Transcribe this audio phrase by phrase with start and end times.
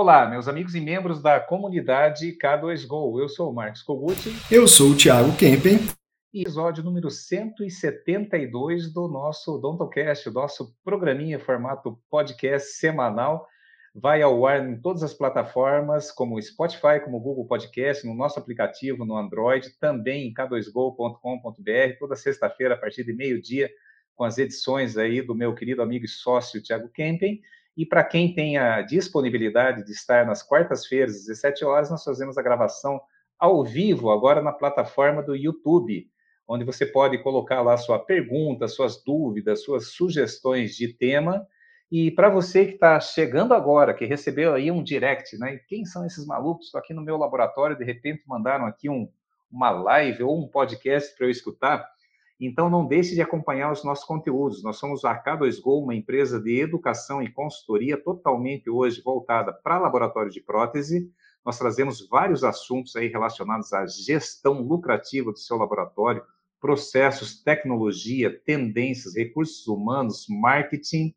[0.00, 3.18] Olá, meus amigos e membros da comunidade K2Go.
[3.18, 4.16] Eu sou o Marcos Kogut.
[4.48, 5.76] Eu sou o Thiago Kempen.
[6.32, 13.48] Episódio número 172 do nosso Dontocast, o nosso programinha formato podcast semanal.
[13.92, 18.14] Vai ao ar em todas as plataformas, como o Spotify, como o Google Podcast, no
[18.14, 23.68] nosso aplicativo no Android, também em k2go.com.br, toda sexta-feira a partir de meio-dia,
[24.14, 27.40] com as edições aí do meu querido amigo e sócio Thiago Kempen.
[27.78, 32.36] E para quem tem a disponibilidade de estar nas quartas-feiras, às 17 horas, nós fazemos
[32.36, 33.00] a gravação
[33.38, 36.10] ao vivo, agora na plataforma do YouTube,
[36.48, 41.46] onde você pode colocar lá sua pergunta, suas dúvidas, suas sugestões de tema.
[41.88, 45.60] E para você que está chegando agora, que recebeu aí um direct, né?
[45.68, 46.66] Quem são esses malucos?
[46.66, 49.08] Estou aqui no meu laboratório, de repente mandaram aqui um,
[49.48, 51.88] uma live ou um podcast para eu escutar.
[52.40, 54.62] Então, não deixe de acompanhar os nossos conteúdos.
[54.62, 60.30] Nós somos a K2Go, uma empresa de educação e consultoria totalmente hoje voltada para laboratório
[60.30, 61.10] de prótese.
[61.44, 66.22] Nós trazemos vários assuntos aí relacionados à gestão lucrativa do seu laboratório,
[66.60, 71.12] processos, tecnologia, tendências, recursos humanos, marketing.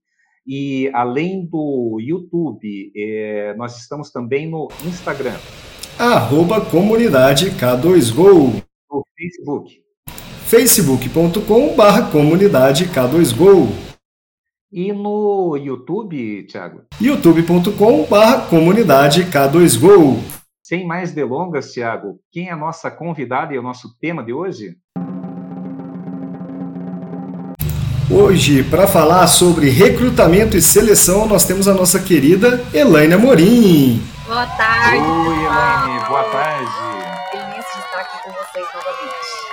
[0.45, 5.37] E além do YouTube, é, nós estamos também no Instagram.
[5.99, 8.63] Arroba comunidade K2Go.
[8.89, 9.90] No Facebook
[10.51, 13.69] facebook.com.br comunidade K2Go.
[14.69, 16.81] E no YouTube, Thiago?
[16.99, 20.19] youtube.com.br comunidade K2Go.
[20.61, 24.75] Sem mais delongas, Thiago, quem é a nossa convidada e o nosso tema de hoje?
[28.11, 34.01] Hoje, para falar sobre recrutamento e seleção, nós temos a nossa querida Elaine Amorim.
[34.27, 34.97] Boa tarde.
[34.97, 36.71] Oi, Elaine, boa tarde.
[37.31, 39.50] Feliz de estar aqui com vocês novamente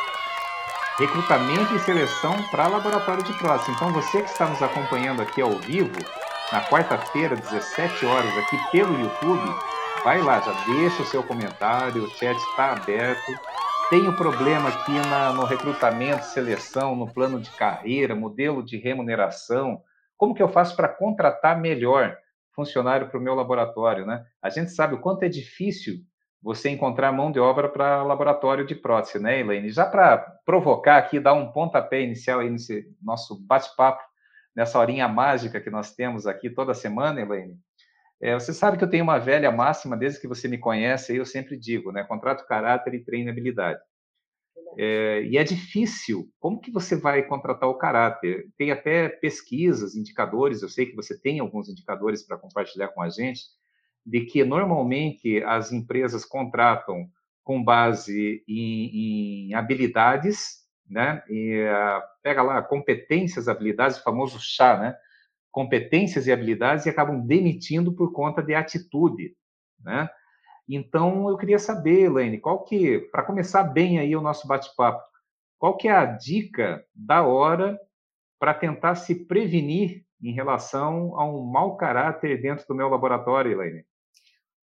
[0.99, 3.71] recrutamento e seleção para laboratório de prótese.
[3.71, 5.95] Então, você que está nos acompanhando aqui ao vivo,
[6.53, 9.55] na quarta-feira, 17 horas, aqui pelo YouTube,
[10.03, 13.33] vai lá, já deixa o seu comentário, o chat está aberto.
[13.89, 19.81] Tem o problema aqui na, no recrutamento, seleção, no plano de carreira, modelo de remuneração.
[20.17, 22.19] Como que eu faço para contratar melhor
[22.57, 24.25] funcionário para o meu laboratório, né?
[24.43, 26.01] A gente sabe o quanto é difícil
[26.43, 29.71] você encontrar mão de obra para laboratório de prótese, né, Elaine?
[29.71, 34.03] Já para provocar aqui, dar um pontapé inicial aí nesse nosso bate-papo,
[34.55, 37.59] nessa horinha mágica que nós temos aqui toda semana, Elaine.
[38.21, 41.25] É, você sabe que eu tenho uma velha máxima, desde que você me conhece, eu
[41.25, 42.03] sempre digo, né?
[42.05, 43.81] Contrato caráter e treinabilidade.
[44.77, 46.29] É, e é difícil.
[46.39, 48.49] Como que você vai contratar o caráter?
[48.57, 50.63] Tem até pesquisas, indicadores.
[50.63, 53.43] Eu sei que você tem alguns indicadores para compartilhar com a gente
[54.09, 57.07] de que normalmente as empresas contratam
[57.45, 61.23] com base em, em habilidades, né?
[61.29, 64.97] E, uh, pega lá competências, habilidades, o famoso chá, né?
[65.51, 69.37] Competências e habilidades e acabam demitindo por conta de atitude,
[69.85, 70.09] né?
[70.67, 75.03] Então eu queria saber, Elaine, qual que, para começar bem aí o nosso bate-papo,
[75.59, 77.79] qual que é a dica da hora
[78.39, 83.88] para tentar se prevenir em relação a um mau caráter dentro do meu laboratório, Elaine?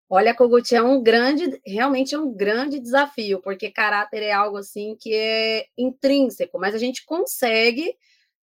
[0.09, 4.95] Olha, Kogut, é um grande, realmente é um grande desafio, porque caráter é algo assim
[4.99, 7.95] que é intrínseco, mas a gente consegue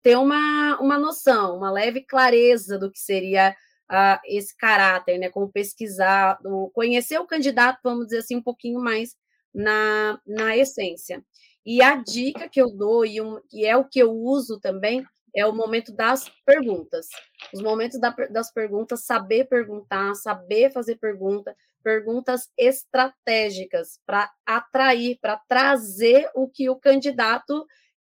[0.02, 3.56] ter uma, uma noção, uma leve clareza do que seria
[3.90, 5.28] uh, esse caráter, né?
[5.30, 6.38] Como pesquisar,
[6.72, 9.16] conhecer o candidato, vamos dizer assim, um pouquinho mais
[9.52, 11.24] na, na essência.
[11.66, 15.04] E a dica que eu dou, e, um, e é o que eu uso também,
[15.38, 17.06] é o momento das perguntas.
[17.52, 25.36] Os momentos da, das perguntas, saber perguntar, saber fazer pergunta, perguntas estratégicas para atrair, para
[25.48, 27.66] trazer o que o candidato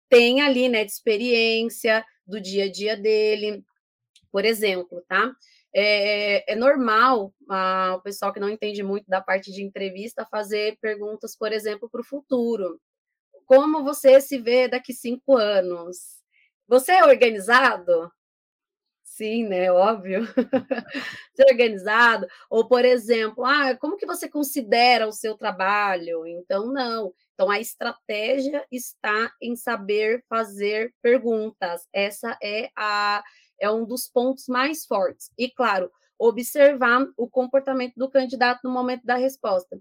[0.09, 3.65] tem ali, né, de experiência, do dia a dia dele.
[4.31, 5.33] Por exemplo, tá?
[5.75, 10.79] É, é normal ah, o pessoal que não entende muito da parte de entrevista fazer
[10.81, 12.81] perguntas, por exemplo, para o futuro.
[13.47, 16.26] Como você se vê daqui cinco anos?
[16.69, 18.11] Você é organizado?
[19.03, 19.73] Sim, né?
[19.73, 20.27] Óbvio.
[21.35, 22.27] Ser organizado.
[22.51, 26.27] Ou, por exemplo, ah, como que você considera o seu trabalho?
[26.27, 27.15] Então, não.
[27.35, 31.87] Então, a estratégia está em saber fazer perguntas.
[31.93, 33.23] Essa é a
[33.59, 35.31] é um dos pontos mais fortes.
[35.39, 39.81] E, claro, observar o comportamento do candidato no momento da resposta.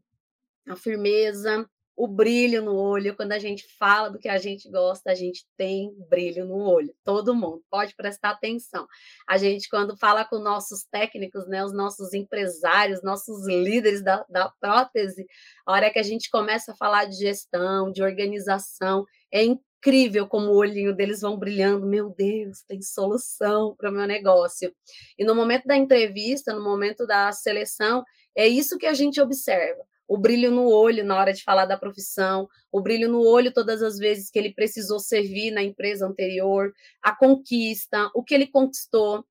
[0.68, 3.16] A firmeza, o brilho no olho.
[3.16, 6.94] Quando a gente fala do que a gente gosta, a gente tem brilho no olho.
[7.04, 8.86] Todo mundo pode prestar atenção.
[9.28, 14.52] A gente, quando fala com nossos técnicos, né, os nossos empresários, nossos líderes da, da
[14.60, 15.26] prótese,
[15.66, 20.48] a hora que a gente começa a falar de gestão, de organização, é incrível como
[20.48, 21.86] o olhinho deles vão brilhando.
[21.86, 24.74] Meu Deus, tem solução para o meu negócio.
[25.18, 28.04] E no momento da entrevista, no momento da seleção,
[28.36, 29.86] é isso que a gente observa.
[30.08, 33.82] O brilho no olho na hora de falar da profissão, o brilho no olho todas
[33.82, 36.72] as vezes que ele precisou servir na empresa anterior,
[37.02, 39.26] a conquista, o que ele conquistou.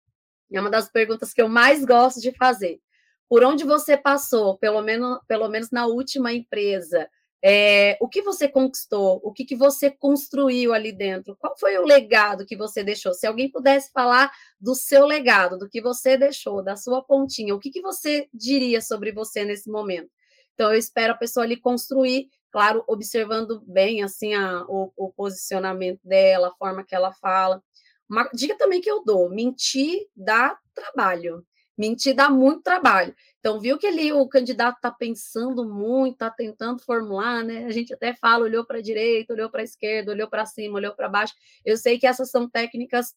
[0.53, 2.81] É uma das perguntas que eu mais gosto de fazer.
[3.29, 7.09] Por onde você passou, pelo menos, pelo menos na última empresa?
[7.47, 9.21] É, o que você conquistou?
[9.23, 11.37] O que, que você construiu ali dentro?
[11.37, 13.13] Qual foi o legado que você deixou?
[13.13, 17.59] Se alguém pudesse falar do seu legado, do que você deixou, da sua pontinha, o
[17.61, 20.09] que, que você diria sobre você nesse momento?
[20.55, 26.01] Então, eu espero a pessoa ali construir, claro, observando bem assim a, o, o posicionamento
[26.05, 27.63] dela, a forma que ela fala.
[28.09, 31.45] Uma dica também que eu dou: mentir dá trabalho.
[31.77, 33.15] Mentir dá muito trabalho.
[33.41, 37.65] Então, viu que ali o candidato está pensando muito, está tentando formular, né?
[37.65, 40.77] A gente até fala, olhou para a direita, olhou para a esquerda, olhou para cima,
[40.77, 41.35] olhou para baixo.
[41.65, 43.13] Eu sei que essas são técnicas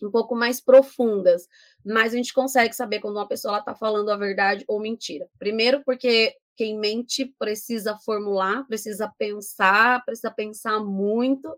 [0.00, 1.48] um pouco mais profundas,
[1.84, 5.28] mas a gente consegue saber quando uma pessoa está falando a verdade ou mentira.
[5.38, 11.56] Primeiro, porque quem mente precisa formular, precisa pensar, precisa pensar muito,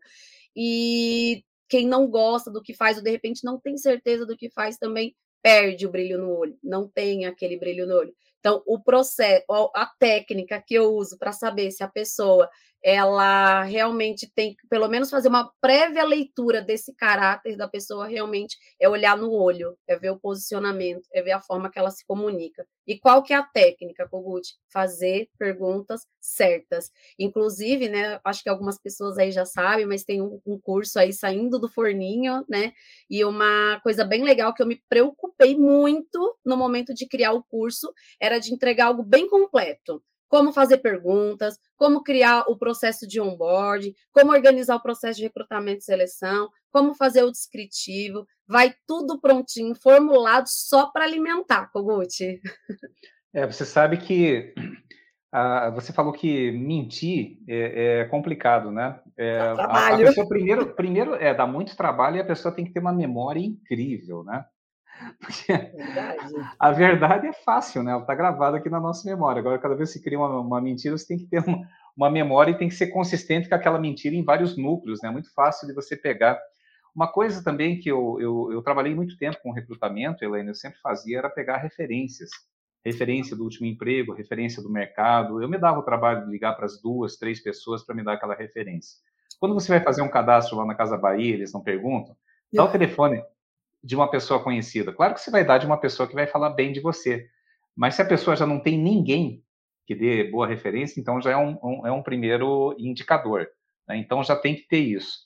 [0.55, 4.51] e quem não gosta do que faz, ou de repente não tem certeza do que
[4.51, 8.15] faz, também perde o brilho no olho, não tem aquele brilho no olho.
[8.41, 9.43] Então, o processo,
[9.75, 12.47] a técnica que eu uso para saber se a pessoa
[12.83, 18.57] ela realmente tem que, pelo menos, fazer uma prévia leitura desse caráter da pessoa, realmente
[18.81, 22.05] é olhar no olho, é ver o posicionamento, é ver a forma que ela se
[22.07, 22.67] comunica.
[22.87, 24.55] E qual que é a técnica, Kogut?
[24.73, 26.91] Fazer perguntas certas.
[27.19, 31.13] Inclusive, né, acho que algumas pessoas aí já sabem, mas tem um, um curso aí
[31.13, 32.73] saindo do forninho, né,
[33.09, 37.45] e uma coisa bem legal que eu me preocupei muito no momento de criar o
[37.45, 43.21] curso, era de entregar algo bem completo como fazer perguntas, como criar o processo de
[43.21, 49.21] onboard, como organizar o processo de recrutamento e seleção, como fazer o descritivo, vai tudo
[49.21, 52.41] prontinho, formulado só para alimentar, Kogut.
[53.35, 54.55] É, você sabe que
[55.33, 59.01] ah, você falou que mentir é, é complicado, né?
[59.17, 60.09] É, trabalho.
[60.09, 62.93] A, a primeiro, primeiro é dá muito trabalho e a pessoa tem que ter uma
[62.93, 64.45] memória incrível, né?
[65.19, 66.35] Porque verdade.
[66.59, 67.93] a verdade é fácil, né?
[67.93, 69.41] Ela está gravada aqui na nossa memória.
[69.41, 72.11] Agora, cada vez que você cria uma, uma mentira, você tem que ter uma, uma,
[72.11, 75.09] memória e tem que ser consistente com aquela mentira em vários núcleos, né?
[75.09, 76.39] É muito fácil de você pegar.
[76.95, 80.81] Uma coisa também que eu, eu, eu trabalhei muito tempo com recrutamento, Helena, eu sempre
[80.81, 82.31] fazia, era pegar referências.
[82.85, 85.43] Referência do último emprego, referência do mercado.
[85.43, 88.15] Eu me dava o trabalho de ligar para as duas, três pessoas para me dar
[88.15, 88.99] aquela referência.
[89.39, 92.17] Quando você vai fazer um cadastro lá na Casa Bahia, eles não perguntam,
[92.53, 93.23] dá o telefone,
[93.83, 94.93] de uma pessoa conhecida.
[94.93, 97.27] Claro que você vai dar de uma pessoa que vai falar bem de você,
[97.75, 99.43] mas se a pessoa já não tem ninguém
[99.87, 103.49] que dê boa referência, então já é um, um é um primeiro indicador.
[103.89, 103.97] Né?
[103.97, 105.19] Então já tem que ter isso.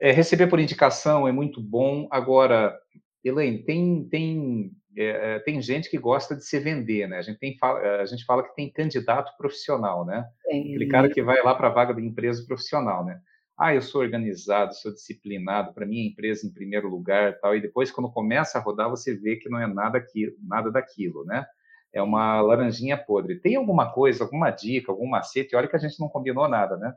[0.00, 2.08] É, receber por indicação é muito bom.
[2.10, 2.76] Agora,
[3.22, 7.18] Elaine, tem, tem, é, é tem gente que gosta de se vender, né?
[7.18, 7.56] A gente, tem,
[8.00, 10.24] a gente fala que tem candidato profissional, né?
[10.46, 13.20] Aquele cara que vai lá para a vaga da empresa profissional, né?
[13.58, 17.60] Ah, eu sou organizado, sou disciplinado, para mim a empresa em primeiro lugar, tal, e
[17.60, 21.44] depois quando começa a rodar você vê que não é nada aquilo, nada daquilo, né?
[21.92, 23.40] É uma laranjinha podre.
[23.40, 25.56] Tem alguma coisa, alguma dica, algum macete?
[25.56, 26.94] Olha que a gente não combinou nada, né?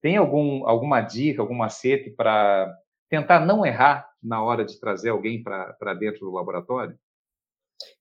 [0.00, 2.72] Tem algum, alguma dica, algum macete para
[3.10, 6.98] tentar não errar na hora de trazer alguém para dentro do laboratório?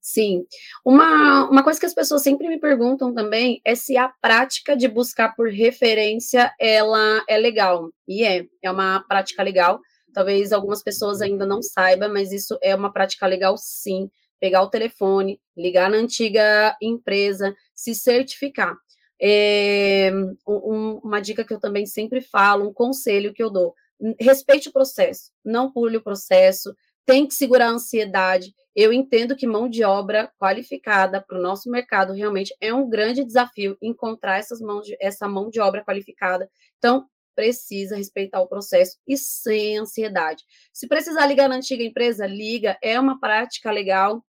[0.01, 0.45] Sim.
[0.85, 4.87] Uma, uma coisa que as pessoas sempre me perguntam também é se a prática de
[4.87, 7.89] buscar por referência ela é legal.
[8.07, 9.79] E é, é uma prática legal.
[10.13, 14.09] Talvez algumas pessoas ainda não saibam, mas isso é uma prática legal sim.
[14.39, 18.75] Pegar o telefone, ligar na antiga empresa, se certificar.
[19.19, 20.11] É,
[20.47, 23.73] um, uma dica que eu também sempre falo, um conselho que eu dou:
[24.19, 26.73] respeite o processo, não pule o processo,
[27.07, 28.53] tem que segurar a ansiedade.
[28.75, 33.23] Eu entendo que mão de obra qualificada para o nosso mercado realmente é um grande
[33.23, 36.47] desafio encontrar essas mãos de, essa mão de obra qualificada.
[36.77, 40.43] Então, precisa respeitar o processo e sem ansiedade.
[40.73, 44.23] Se precisar ligar na antiga empresa, liga, é uma prática legal.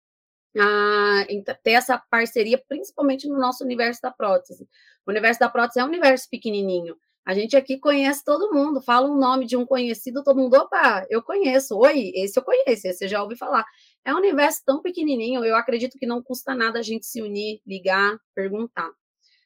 [0.56, 1.26] Ah,
[1.64, 4.68] ter essa parceria, principalmente no nosso universo da prótese.
[5.06, 6.96] O universo da prótese é um universo pequenininho.
[7.28, 11.06] A gente aqui conhece todo mundo, fala um nome de um conhecido, todo mundo, opa,
[11.10, 13.66] eu conheço, oi, esse eu conheço, esse eu já ouvi falar.
[14.06, 17.60] É um universo tão pequenininho, eu acredito que não custa nada a gente se unir,
[17.68, 18.90] ligar, perguntar.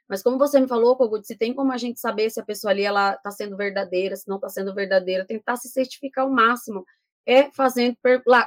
[0.08, 2.70] Mas como você me falou, Kogut, se tem como a gente saber se a pessoa
[2.70, 6.86] ali ela está sendo verdadeira, se não está sendo verdadeira, tentar se certificar ao máximo.
[7.26, 7.98] É fazendo,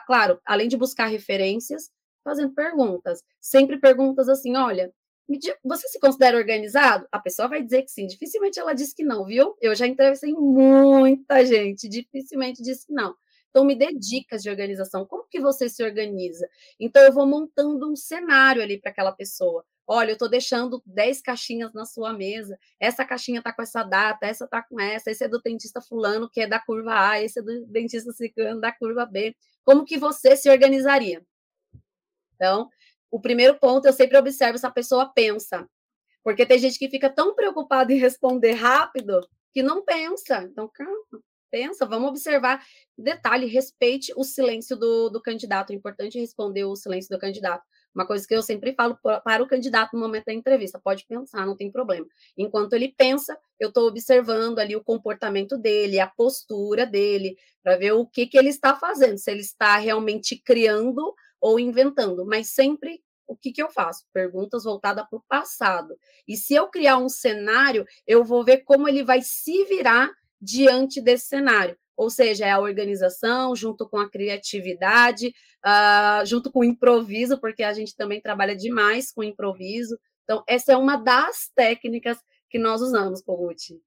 [0.06, 1.90] claro, além de buscar referências,
[2.22, 3.20] fazendo perguntas.
[3.40, 4.92] Sempre perguntas assim, olha,
[5.64, 7.06] você se considera organizado?
[7.10, 8.06] A pessoa vai dizer que sim.
[8.06, 9.56] Dificilmente ela diz que não, viu?
[9.60, 13.14] Eu já entrevistei muita gente, dificilmente diz que não.
[13.54, 15.06] Então, me dê dicas de organização.
[15.06, 16.48] Como que você se organiza?
[16.78, 19.64] Então, eu vou montando um cenário ali para aquela pessoa.
[19.86, 22.58] Olha, eu estou deixando 10 caixinhas na sua mesa.
[22.80, 25.08] Essa caixinha está com essa data, essa está com essa.
[25.08, 27.22] Esse é do dentista fulano, que é da curva A.
[27.22, 29.36] Esse é do dentista ciclano, da curva B.
[29.62, 31.24] Como que você se organizaria?
[32.34, 32.68] Então,
[33.14, 35.64] o primeiro ponto, eu sempre observo se a pessoa pensa.
[36.24, 39.20] Porque tem gente que fica tão preocupada em responder rápido
[39.52, 40.42] que não pensa.
[40.42, 42.60] Então, calma, pensa, vamos observar.
[42.98, 45.70] Detalhe, respeite o silêncio do, do candidato.
[45.70, 47.62] É importante responder o silêncio do candidato.
[47.94, 51.46] Uma coisa que eu sempre falo para o candidato no momento da entrevista: pode pensar,
[51.46, 52.08] não tem problema.
[52.36, 57.92] Enquanto ele pensa, eu estou observando ali o comportamento dele, a postura dele, para ver
[57.92, 63.03] o que, que ele está fazendo, se ele está realmente criando ou inventando, mas sempre
[63.26, 64.04] o que, que eu faço?
[64.12, 65.96] Perguntas voltadas para o passado.
[66.26, 71.00] E se eu criar um cenário, eu vou ver como ele vai se virar diante
[71.00, 71.76] desse cenário.
[71.96, 75.32] Ou seja, é a organização junto com a criatividade,
[75.64, 79.98] uh, junto com o improviso, porque a gente também trabalha demais com improviso.
[80.24, 82.18] Então, essa é uma das técnicas
[82.50, 83.80] que nós usamos, Koguchi.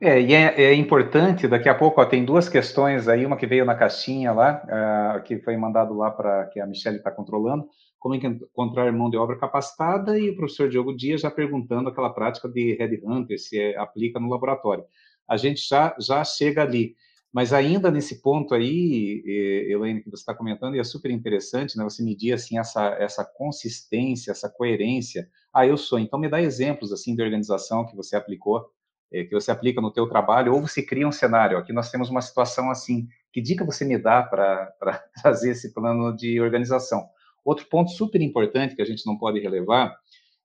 [0.00, 3.46] É, e é, é, importante, daqui a pouco ó, tem duas questões aí, uma que
[3.46, 7.66] veio na caixinha lá, uh, que foi mandado lá para que a Michelle está controlando,
[7.98, 12.48] como encontrar mão de obra capacitada, e o professor Diogo Dias já perguntando aquela prática
[12.48, 14.84] de headhunter, se é, aplica no laboratório.
[15.28, 16.94] A gente já, já chega ali.
[17.32, 19.22] Mas ainda nesse ponto aí,
[19.68, 21.84] Elaine, que você está comentando, e é super interessante, né?
[21.84, 25.28] Você medir assim essa, essa consistência, essa coerência.
[25.52, 25.98] Ah, eu sou.
[25.98, 28.70] Então me dá exemplos assim de organização que você aplicou
[29.12, 31.58] é, que você aplica no teu trabalho, ou você cria um cenário.
[31.58, 33.06] Aqui nós temos uma situação assim.
[33.32, 34.72] Que dica você me dá para
[35.22, 37.06] fazer esse plano de organização?
[37.46, 39.96] Outro ponto super importante que a gente não pode relevar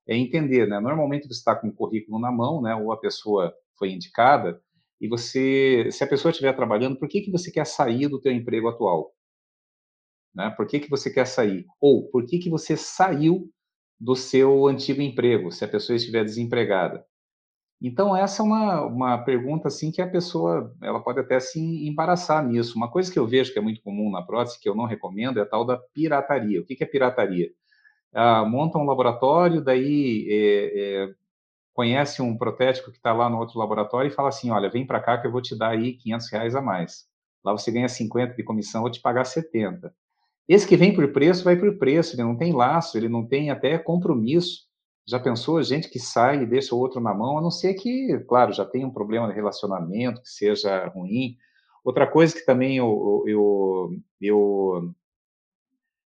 [0.08, 0.80] é entender, né?
[0.80, 2.76] Normalmente você está com o currículo na mão, né?
[2.76, 4.62] Ou a pessoa foi indicada
[5.02, 8.32] e você, se a pessoa estiver trabalhando, por que que você quer sair do teu
[8.32, 9.12] emprego atual?
[10.36, 10.52] Né?
[10.52, 11.66] Por que que você quer sair?
[11.80, 13.52] Ou por que que você saiu
[14.00, 17.04] do seu antigo emprego, se a pessoa estiver desempregada?
[17.82, 22.46] Então, essa é uma, uma pergunta assim que a pessoa ela pode até se embaraçar
[22.46, 22.78] nisso.
[22.78, 25.40] Uma coisa que eu vejo que é muito comum na prótese, que eu não recomendo,
[25.40, 26.62] é a tal da pirataria.
[26.62, 27.50] O que, é pirataria?
[28.14, 31.14] Ah, monta um laboratório, daí é, é,
[31.74, 35.00] conhece um protético que está lá no outro laboratório e fala assim, olha, vem para
[35.02, 37.08] cá que eu vou te dar aí 500 reais a mais.
[37.44, 39.92] Lá você ganha 50 de comissão, eu vou te pagar 70.
[40.48, 43.50] Esse que vem por preço, vai por preço, ele não tem laço, ele não tem
[43.50, 44.71] até compromisso
[45.08, 48.20] já pensou gente que sai e deixa o outro na mão, a não ser que,
[48.28, 51.38] claro, já tem um problema de relacionamento, que seja ruim.
[51.84, 53.90] Outra coisa que também eu, eu,
[54.22, 54.94] eu,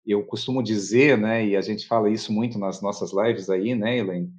[0.06, 3.98] eu costumo dizer, né, e a gente fala isso muito nas nossas lives aí, né,
[3.98, 4.32] Elaine,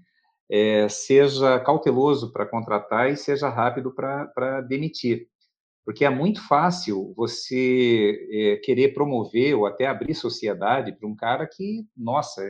[0.50, 5.28] é, seja cauteloso para contratar e seja rápido para demitir.
[5.84, 11.46] Porque é muito fácil você é, querer promover ou até abrir sociedade para um cara
[11.46, 12.42] que, nossa,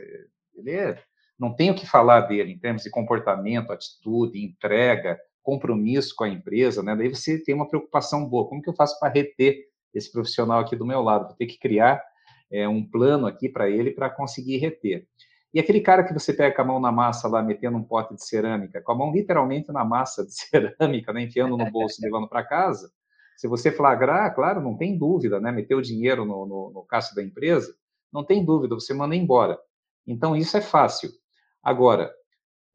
[0.55, 1.01] ele é
[1.39, 6.29] não tenho o que falar dele em termos de comportamento, atitude, entrega, compromisso com a
[6.29, 6.95] empresa, né?
[6.95, 8.47] Daí você tem uma preocupação boa.
[8.47, 9.57] Como que eu faço para reter
[9.93, 11.27] esse profissional aqui do meu lado?
[11.27, 12.03] Vou ter que criar
[12.51, 15.07] é, um plano aqui para ele para conseguir reter.
[15.53, 18.13] E aquele cara que você pega com a mão na massa lá, metendo um pote
[18.13, 21.23] de cerâmica, com a mão literalmente na massa de cerâmica, né?
[21.23, 22.91] enfiando no bolso e levando para casa,
[23.35, 25.49] se você flagrar, claro, não tem dúvida, né?
[25.49, 27.73] Meter o dinheiro no, no, no caixa da empresa,
[28.11, 29.57] não tem dúvida, você manda embora.
[30.05, 31.09] Então, isso é fácil.
[31.63, 32.13] Agora,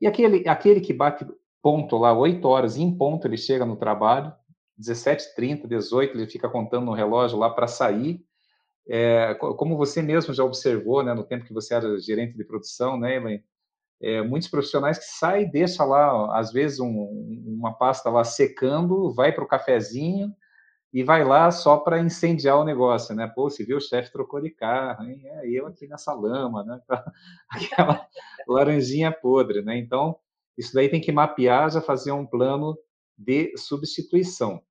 [0.01, 1.27] e aquele, aquele que bate
[1.63, 4.33] ponto lá, 8 horas, em ponto ele chega no trabalho,
[4.79, 8.23] 17h30, 18 ele fica contando no relógio lá para sair.
[8.87, 12.99] É, como você mesmo já observou, né, no tempo que você era gerente de produção,
[12.99, 13.45] né, Elaine?
[14.01, 16.91] É, muitos profissionais que saem, deixa lá, às vezes, um,
[17.47, 20.35] uma pasta lá secando, vai para o cafezinho,
[20.95, 23.27] e vai lá só para incendiar o negócio, né?
[23.27, 25.21] Pô, se viu, o chefe trocou de carro, hein?
[25.25, 26.81] É, eu aqui nessa lama, né?
[27.51, 28.07] Aquela
[28.47, 29.77] laranjinha podre, né?
[29.77, 30.17] Então,
[30.57, 32.79] isso daí tem que mapear, já fazer um plano
[33.19, 34.63] de substituição.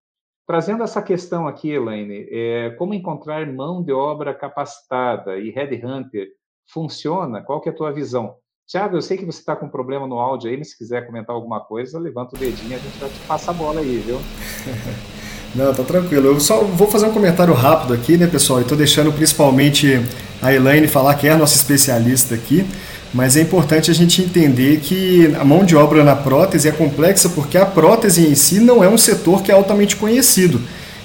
[0.47, 6.29] Trazendo essa questão aqui, Elaine, é, como encontrar mão de obra capacitada e headhunter
[6.71, 7.41] funciona?
[7.41, 8.37] Qual que é a tua visão?
[8.65, 11.35] Tiago, eu sei que você está com problema no áudio aí, mas se quiser comentar
[11.35, 14.15] alguma coisa, levanta o dedinho, a gente vai te passar a bola aí, viu?
[15.55, 16.27] Não, tá tranquilo.
[16.27, 18.61] Eu só vou fazer um comentário rápido aqui, né, pessoal?
[18.61, 20.01] Estou deixando principalmente
[20.41, 22.65] a Elaine falar, que é a nossa especialista aqui,
[23.13, 27.29] mas é importante a gente entender que a mão de obra na prótese é complexa
[27.29, 30.59] porque a prótese em si não é um setor que é altamente conhecido.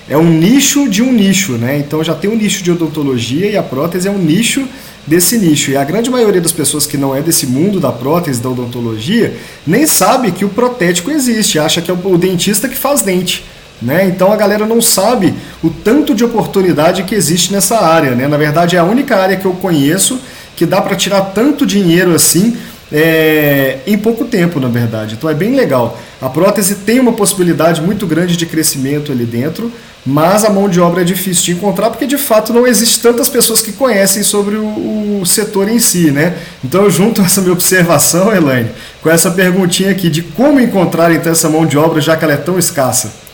[0.08, 1.76] É um nicho de um nicho, né?
[1.76, 4.66] Então já tem um nicho de odontologia e a prótese é um nicho
[5.06, 5.70] desse nicho.
[5.70, 9.36] E a grande maioria das pessoas que não é desse mundo da prótese, da odontologia,
[9.66, 13.44] nem sabe que o protético existe, acha que é o dentista que faz dente.
[13.80, 14.06] Né?
[14.06, 18.12] Então a galera não sabe o tanto de oportunidade que existe nessa área.
[18.12, 18.26] Né?
[18.26, 20.20] Na verdade, é a única área que eu conheço
[20.56, 22.56] que dá para tirar tanto dinheiro assim
[22.92, 25.14] é, em pouco tempo, na verdade.
[25.14, 25.98] Então é bem legal.
[26.20, 29.70] A prótese tem uma possibilidade muito grande de crescimento ali dentro,
[30.04, 33.28] mas a mão de obra é difícil de encontrar porque de fato não existe tantas
[33.28, 36.36] pessoas que conhecem sobre o, o setor em si, né?
[36.64, 38.70] Então eu junto essa minha observação, Elaine,
[39.02, 42.34] com essa perguntinha aqui de como encontrar então essa mão de obra já que ela
[42.34, 43.27] é tão escassa.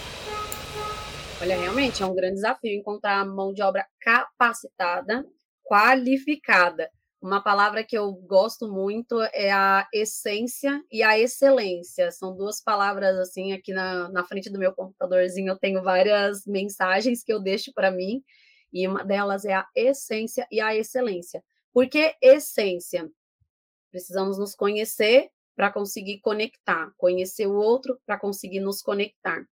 [1.85, 5.23] Realmente é um grande desafio encontrar mão de obra capacitada,
[5.63, 6.91] qualificada.
[7.21, 12.11] Uma palavra que eu gosto muito é a essência e a excelência.
[12.11, 15.51] São duas palavras assim aqui na, na frente do meu computadorzinho.
[15.51, 18.23] Eu tenho várias mensagens que eu deixo para mim
[18.73, 21.45] e uma delas é a essência e a excelência.
[21.71, 23.11] Por que essência?
[23.91, 29.45] Precisamos nos conhecer para conseguir conectar, conhecer o outro para conseguir nos conectar.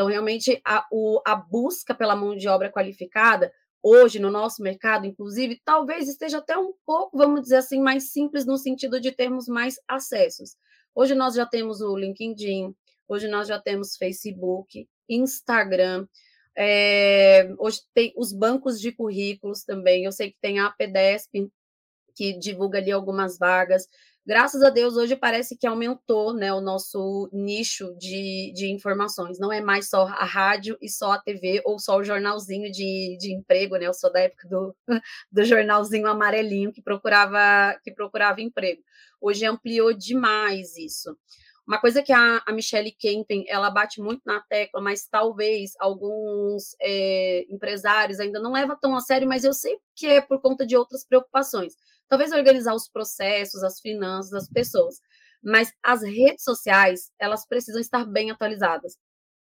[0.00, 3.52] Então, realmente, a, o, a busca pela mão de obra qualificada
[3.82, 8.46] hoje no nosso mercado, inclusive, talvez esteja até um pouco, vamos dizer assim, mais simples
[8.46, 10.56] no sentido de termos mais acessos.
[10.94, 12.74] Hoje nós já temos o LinkedIn,
[13.06, 16.06] hoje nós já temos Facebook, Instagram,
[16.56, 20.04] é, hoje tem os bancos de currículos também.
[20.06, 21.52] Eu sei que tem a APDESP,
[22.14, 23.86] que divulga ali algumas vagas
[24.26, 29.38] graças a Deus, hoje parece que aumentou né, o nosso nicho de, de informações.
[29.38, 33.16] Não é mais só a rádio e só a TV ou só o jornalzinho de,
[33.18, 33.86] de emprego, né?
[33.86, 34.74] Eu sou da época do,
[35.30, 38.82] do jornalzinho amarelinho que procurava, que procurava emprego.
[39.20, 41.16] Hoje ampliou demais isso.
[41.66, 46.74] Uma coisa que a, a Michelle Kempen, ela bate muito na tecla, mas talvez alguns
[46.80, 50.66] é, empresários ainda não levam tão a sério, mas eu sei que é por conta
[50.66, 51.74] de outras preocupações
[52.10, 55.00] talvez organizar os processos, as finanças das pessoas.
[55.42, 58.98] Mas as redes sociais, elas precisam estar bem atualizadas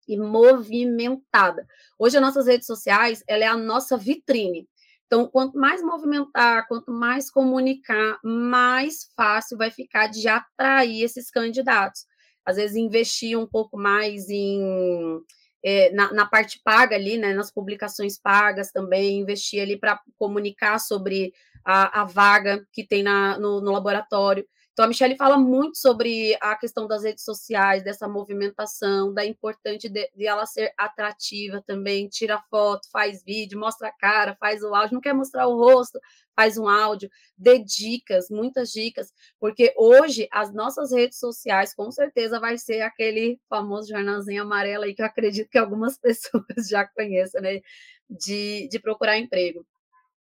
[0.08, 1.68] e movimentada.
[2.00, 4.68] Hoje, as nossas redes sociais, ela é a nossa vitrine.
[5.06, 12.06] Então, quanto mais movimentar, quanto mais comunicar, mais fácil vai ficar de atrair esses candidatos.
[12.44, 15.22] Às vezes, investir um pouco mais em
[15.64, 20.80] é, na, na, parte paga ali, né, nas publicações pagas também, investir ali para comunicar
[20.80, 21.34] sobre
[21.66, 24.46] a, a vaga que tem na, no, no laboratório.
[24.76, 29.88] Então, a Michelle fala muito sobre a questão das redes sociais, dessa movimentação, da importante
[29.88, 34.76] de, de, ela ser atrativa também, tira foto, faz vídeo, mostra a cara, faz o
[34.76, 35.98] áudio, não quer mostrar o rosto,
[36.36, 42.38] faz um áudio, dê dicas, muitas dicas, porque hoje as nossas redes sociais, com certeza,
[42.38, 47.42] vai ser aquele famoso jornalzinho amarelo aí que eu acredito que algumas pessoas já conheçam,
[47.42, 47.62] né,
[48.10, 49.66] de, de procurar emprego.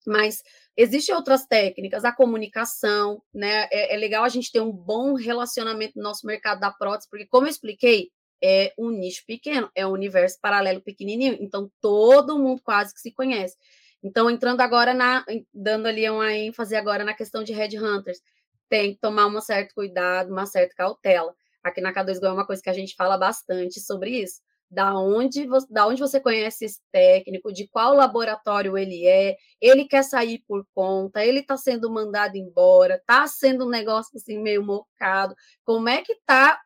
[0.06, 0.42] Mas
[0.76, 3.68] existem outras técnicas, a comunicação, né?
[3.70, 7.26] É, é, legal a gente ter um bom relacionamento no nosso mercado da prótese, porque,
[7.26, 8.10] como eu expliquei,
[8.42, 13.12] é um nicho pequeno, é um universo paralelo pequenininho, então todo mundo quase que se
[13.12, 13.56] conhece.
[14.02, 18.20] Então, entrando agora na, dando ali uma ênfase agora na questão de headhunters,
[18.68, 21.34] tem que tomar um certo cuidado, uma certa cautela.
[21.62, 24.40] Aqui na K2Go é uma coisa que a gente fala bastante sobre isso
[24.72, 30.02] da onde, da onde você conhece esse técnico, de qual laboratório ele é, ele quer
[30.02, 35.34] sair por conta, ele está sendo mandado embora, está sendo um negócio assim meio mocado.
[35.62, 36.58] Como é que está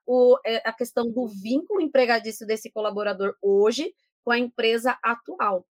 [0.47, 3.93] é, a questão do vínculo empregadício desse colaborador hoje
[4.25, 5.67] com a empresa atual?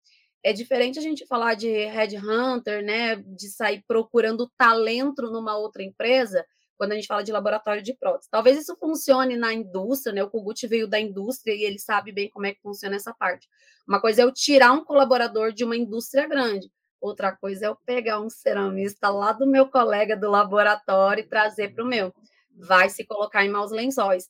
[0.44, 6.44] É diferente a gente falar de headhunter, né, de sair procurando talento numa outra empresa,
[6.84, 8.30] quando a gente fala de laboratório de prótese.
[8.30, 10.22] Talvez isso funcione na indústria, né?
[10.22, 13.48] O Kogut veio da indústria e ele sabe bem como é que funciona essa parte.
[13.88, 16.70] Uma coisa é eu tirar um colaborador de uma indústria grande,
[17.00, 21.74] outra coisa é eu pegar um ceramista lá do meu colega do laboratório e trazer
[21.74, 22.14] para o meu.
[22.54, 24.30] Vai se colocar em maus lençóis.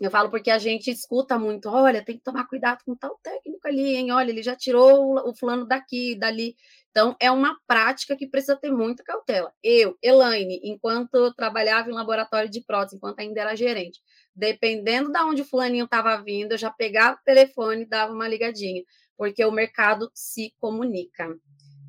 [0.00, 3.68] Eu falo porque a gente escuta muito, olha, tem que tomar cuidado com tal técnico
[3.68, 4.12] ali, hein?
[4.12, 6.56] Olha, ele já tirou o fulano daqui, dali.
[6.92, 9.50] Então, é uma prática que precisa ter muita cautela.
[9.62, 13.98] Eu, Elaine, enquanto eu trabalhava em laboratório de prótese, enquanto ainda era gerente,
[14.36, 18.28] dependendo de onde o fulaninho estava vindo, eu já pegava o telefone e dava uma
[18.28, 18.82] ligadinha,
[19.16, 21.34] porque o mercado se comunica.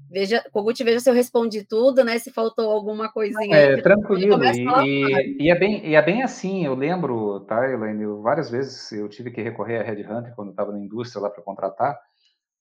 [0.09, 2.17] Veja, Kogut, veja se eu respondi tudo, né?
[2.19, 3.57] Se faltou alguma coisinha.
[3.57, 4.39] É, tranquilo.
[4.85, 9.09] E, e, é bem, e é bem assim, eu lembro, tá, Elaine, várias vezes eu
[9.09, 11.99] tive que recorrer a Red Hunter quando estava na indústria lá para contratar,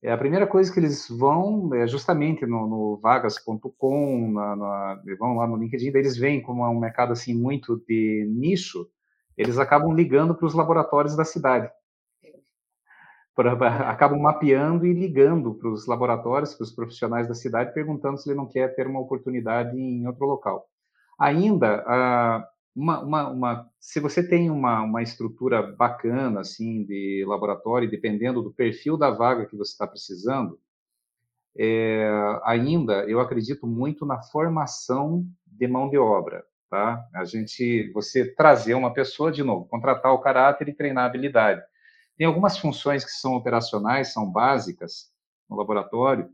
[0.03, 5.37] é, a primeira coisa que eles vão é justamente no, no vagas.com, na, na, vão
[5.37, 8.88] lá no LinkedIn, eles veem como é um mercado assim muito de nicho,
[9.38, 11.71] eles acabam ligando para os laboratórios da cidade.
[13.37, 13.53] pra,
[13.88, 18.37] acabam mapeando e ligando para os laboratórios, para os profissionais da cidade, perguntando se ele
[18.37, 20.67] não quer ter uma oportunidade em outro local.
[21.17, 27.91] Ainda, ah, uma, uma, uma, se você tem uma, uma estrutura bacana assim de laboratório,
[27.91, 30.59] dependendo do perfil da vaga que você está precisando,
[31.57, 32.09] é,
[32.45, 37.05] ainda eu acredito muito na formação de mão de obra, tá?
[37.15, 41.63] A gente, você trazer uma pessoa de novo, contratar o caráter e treinar a habilidade.
[42.17, 45.13] Tem algumas funções que são operacionais, são básicas
[45.49, 46.31] no laboratório,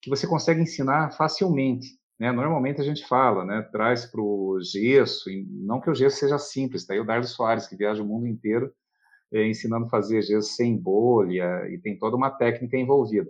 [0.00, 1.98] que você consegue ensinar facilmente.
[2.22, 2.30] Né?
[2.30, 3.62] Normalmente a gente fala, né?
[3.72, 7.66] traz para o gesso, não que o gesso seja simples, tá aí o Dardo Soares,
[7.66, 8.72] que viaja o mundo inteiro
[9.32, 13.28] é, ensinando a fazer gesso sem bolha, e tem toda uma técnica envolvida.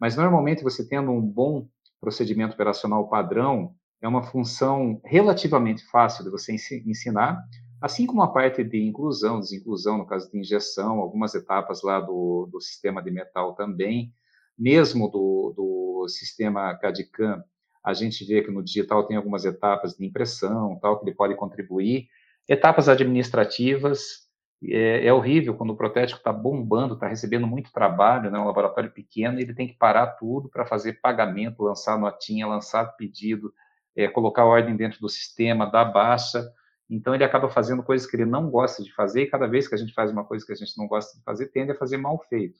[0.00, 1.66] Mas normalmente você tendo um bom
[2.00, 6.54] procedimento operacional padrão, é uma função relativamente fácil de você
[6.86, 7.42] ensinar,
[7.80, 12.48] assim como a parte de inclusão, desinclusão, no caso de injeção, algumas etapas lá do,
[12.52, 14.12] do sistema de metal também,
[14.56, 17.42] mesmo do, do sistema CAD-CAM,
[17.88, 21.34] a gente vê que no digital tem algumas etapas de impressão, tal, que ele pode
[21.34, 22.06] contribuir.
[22.46, 24.28] Etapas administrativas,
[24.62, 28.90] é, é horrível quando o protético está bombando, está recebendo muito trabalho, né, um laboratório
[28.90, 33.54] pequeno, ele tem que parar tudo para fazer pagamento, lançar notinha, lançar pedido,
[33.96, 36.46] é, colocar ordem dentro do sistema, dar baixa.
[36.90, 39.74] Então, ele acaba fazendo coisas que ele não gosta de fazer, e cada vez que
[39.74, 41.96] a gente faz uma coisa que a gente não gosta de fazer, tende a fazer
[41.96, 42.58] mal feito,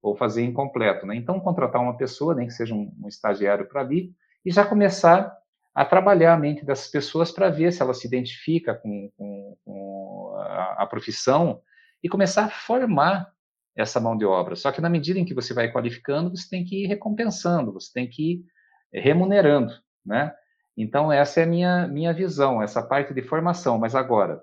[0.00, 1.04] ou fazer incompleto.
[1.04, 1.16] Né?
[1.16, 5.36] Então, contratar uma pessoa, nem que seja um, um estagiário para ali, e já começar
[5.74, 10.36] a trabalhar a mente dessas pessoas para ver se ela se identifica com, com, com
[10.38, 11.62] a, a, profissão
[12.02, 13.32] e começar a formar
[13.76, 14.56] essa mão de obra.
[14.56, 17.92] Só que na medida em que você vai qualificando, você tem que ir recompensando, você
[17.92, 18.44] tem que ir
[18.92, 19.72] remunerando,
[20.04, 20.34] né?
[20.76, 23.78] Então essa é a minha minha visão, essa parte de formação.
[23.78, 24.40] Mas agora,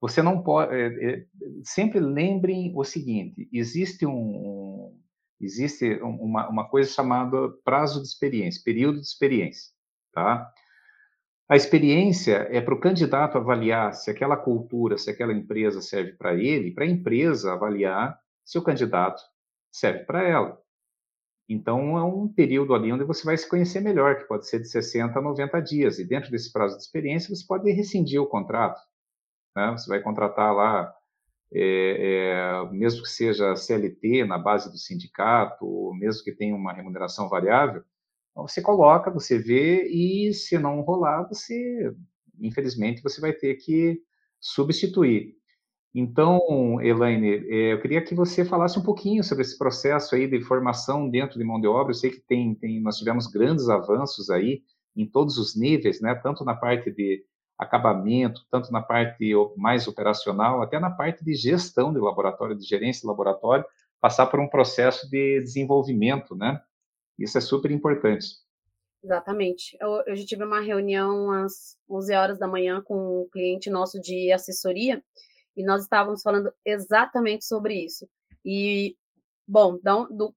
[0.00, 1.26] você não pode é, é,
[1.62, 4.98] sempre lembrem o seguinte: existe um
[5.44, 9.70] existe uma, uma coisa chamada prazo de experiência, período de experiência,
[10.12, 10.50] tá?
[11.48, 16.34] A experiência é para o candidato avaliar se aquela cultura, se aquela empresa serve para
[16.34, 19.22] ele, para a empresa avaliar se o candidato
[19.70, 20.62] serve para ela.
[21.48, 24.68] Então, é um período ali onde você vai se conhecer melhor, que pode ser de
[24.68, 25.98] 60 a 90 dias.
[25.98, 28.80] E dentro desse prazo de experiência, você pode rescindir o contrato.
[29.54, 29.72] Né?
[29.72, 30.94] Você vai contratar lá
[31.54, 37.28] é, é, mesmo que seja CLT na base do sindicato, mesmo que tenha uma remuneração
[37.28, 37.82] variável,
[38.34, 41.94] você coloca, você vê e se não rolar, você,
[42.40, 44.00] infelizmente, você vai ter que
[44.40, 45.36] substituir.
[45.94, 50.40] Então, Elaine, é, eu queria que você falasse um pouquinho sobre esse processo aí de
[50.40, 51.90] formação dentro de mão de obra.
[51.90, 54.62] Eu sei que tem, tem nós tivemos grandes avanços aí
[54.96, 56.14] em todos os níveis, né?
[56.14, 57.22] Tanto na parte de
[57.58, 63.02] acabamento, tanto na parte mais operacional, até na parte de gestão de laboratório, de gerência
[63.02, 63.64] de laboratório,
[64.00, 66.60] passar por um processo de desenvolvimento, né?
[67.18, 68.26] Isso é super importante.
[69.02, 69.76] Exatamente.
[69.80, 74.00] Eu, eu já tive uma reunião às 11 horas da manhã com um cliente nosso
[74.00, 75.02] de assessoria
[75.56, 78.08] e nós estávamos falando exatamente sobre isso.
[78.44, 78.96] E,
[79.46, 79.78] bom,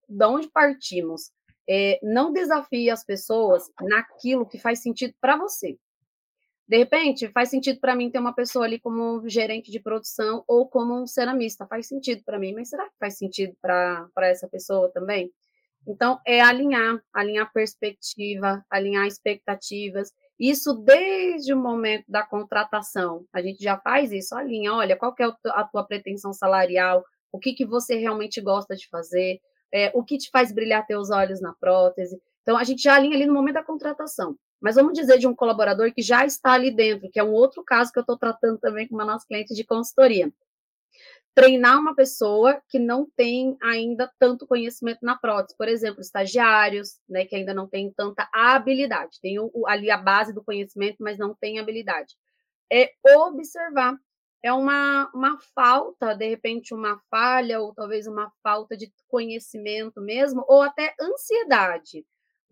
[0.09, 1.31] da onde partimos?
[1.67, 5.77] É, não desafie as pessoas naquilo que faz sentido para você.
[6.67, 10.67] De repente, faz sentido para mim ter uma pessoa ali como gerente de produção ou
[10.67, 11.67] como um ceramista.
[11.67, 15.31] Faz sentido para mim, mas será que faz sentido para essa pessoa também?
[15.87, 20.11] Então, é alinhar, alinhar perspectiva, alinhar expectativas.
[20.39, 23.25] Isso desde o momento da contratação.
[23.31, 27.39] A gente já faz isso, alinha, olha, qual que é a tua pretensão salarial, o
[27.39, 29.39] que, que você realmente gosta de fazer,
[29.71, 32.19] é, o que te faz brilhar teus olhos na prótese.
[32.41, 34.35] Então, a gente já alinha ali no momento da contratação.
[34.65, 37.63] Mas vamos dizer de um colaborador que já está ali dentro, que é um outro
[37.63, 40.33] caso que eu estou tratando também com uma nossa cliente de consultoria.
[41.35, 47.25] Treinar uma pessoa que não tem ainda tanto conhecimento na prótese, por exemplo, estagiários, né,
[47.25, 51.35] que ainda não tem tanta habilidade, tem o, ali a base do conhecimento, mas não
[51.35, 52.15] tem habilidade.
[52.73, 53.95] É observar
[54.41, 60.43] é uma, uma falta, de repente, uma falha, ou talvez uma falta de conhecimento mesmo,
[60.47, 62.03] ou até ansiedade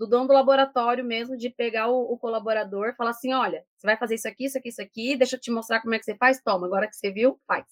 [0.04, 3.88] do dono do laboratório mesmo, de pegar o, o colaborador e falar assim: olha, você
[3.88, 6.06] vai fazer isso aqui, isso aqui, isso aqui, deixa eu te mostrar como é que
[6.06, 7.66] você faz, toma, agora que você viu, faz.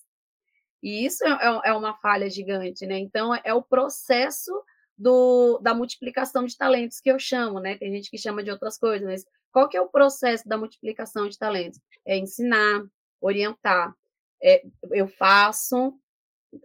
[0.81, 2.97] E isso é, é, é uma falha gigante, né?
[2.97, 4.51] Então, é o processo
[4.97, 7.77] do, da multiplicação de talentos que eu chamo, né?
[7.77, 11.27] Tem gente que chama de outras coisas, mas qual que é o processo da multiplicação
[11.27, 11.79] de talentos?
[12.05, 12.83] É ensinar,
[13.19, 13.93] orientar.
[14.41, 15.93] É, eu faço,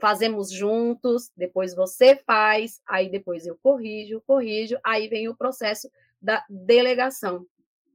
[0.01, 6.45] fazemos juntos, depois você faz, aí depois eu corrijo, corrijo, aí vem o processo da
[6.49, 7.47] delegação.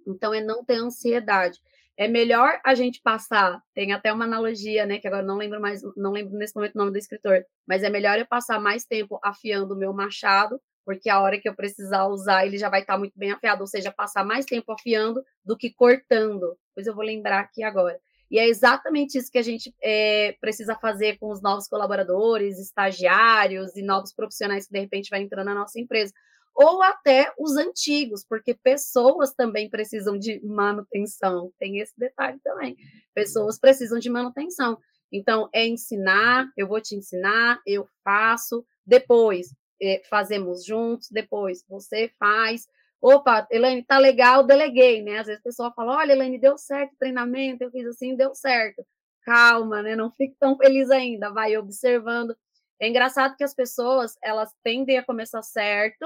[0.07, 1.59] Então, é não ter ansiedade.
[1.97, 5.81] é melhor a gente passar, tem até uma analogia, né, que agora não lembro mais,
[5.95, 9.19] não lembro nesse momento o nome do escritor, mas é melhor eu passar mais tempo
[9.23, 12.97] afiando o meu machado, porque a hora que eu precisar usar, ele já vai estar
[12.97, 16.57] muito bem afiado, ou seja, passar mais tempo afiando do que cortando.
[16.73, 17.99] Pois eu vou lembrar aqui agora.
[18.31, 23.75] E é exatamente isso que a gente é, precisa fazer com os novos colaboradores, estagiários
[23.75, 26.13] e novos profissionais que de repente vai entrando na nossa empresa
[26.55, 31.51] ou até os antigos, porque pessoas também precisam de manutenção.
[31.59, 32.77] Tem esse detalhe também.
[33.13, 34.77] Pessoas precisam de manutenção.
[35.11, 42.11] Então, é ensinar, eu vou te ensinar, eu faço, depois é, fazemos juntos, depois você
[42.17, 42.67] faz.
[43.01, 45.19] Opa, Elaine, tá legal, deleguei, né?
[45.19, 48.35] Às vezes a pessoa fala: olha, Elaine, deu certo o treinamento, eu fiz assim, deu
[48.35, 48.85] certo.
[49.23, 49.95] Calma, né?
[49.95, 52.35] Não fique tão feliz ainda, vai observando.
[52.79, 56.05] É engraçado que as pessoas, elas tendem a começar certo,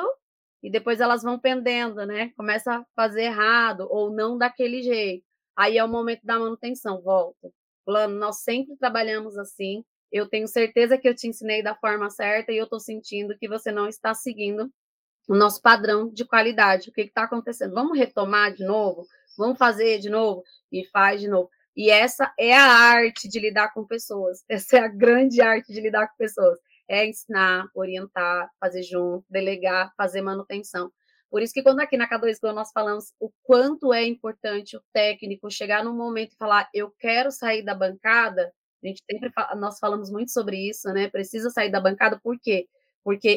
[0.64, 2.32] e depois elas vão pendendo, né?
[2.38, 5.24] Começa a fazer errado ou não daquele jeito.
[5.56, 7.52] Aí é o momento da manutenção, volta.
[7.86, 9.84] Plano, nós sempre trabalhamos assim.
[10.12, 13.48] Eu tenho certeza que eu te ensinei da forma certa e eu estou sentindo que
[13.48, 14.72] você não está seguindo
[15.28, 16.90] o nosso padrão de qualidade.
[16.90, 17.74] O que está acontecendo?
[17.74, 19.08] Vamos retomar de novo?
[19.38, 20.44] Vamos fazer de novo?
[20.72, 21.50] E faz de novo.
[21.76, 24.44] E essa é a arte de lidar com pessoas.
[24.50, 26.58] Essa é a grande arte de lidar com pessoas
[26.88, 30.92] é ensinar, orientar, fazer junto, delegar, fazer manutenção.
[31.30, 34.82] Por isso que quando aqui na K2 Go nós falamos o quanto é importante o
[34.94, 39.56] técnico chegar num momento e falar, eu quero sair da bancada, a gente sempre fala,
[39.56, 41.10] nós falamos muito sobre isso, né?
[41.10, 42.68] Precisa sair da bancada, por quê?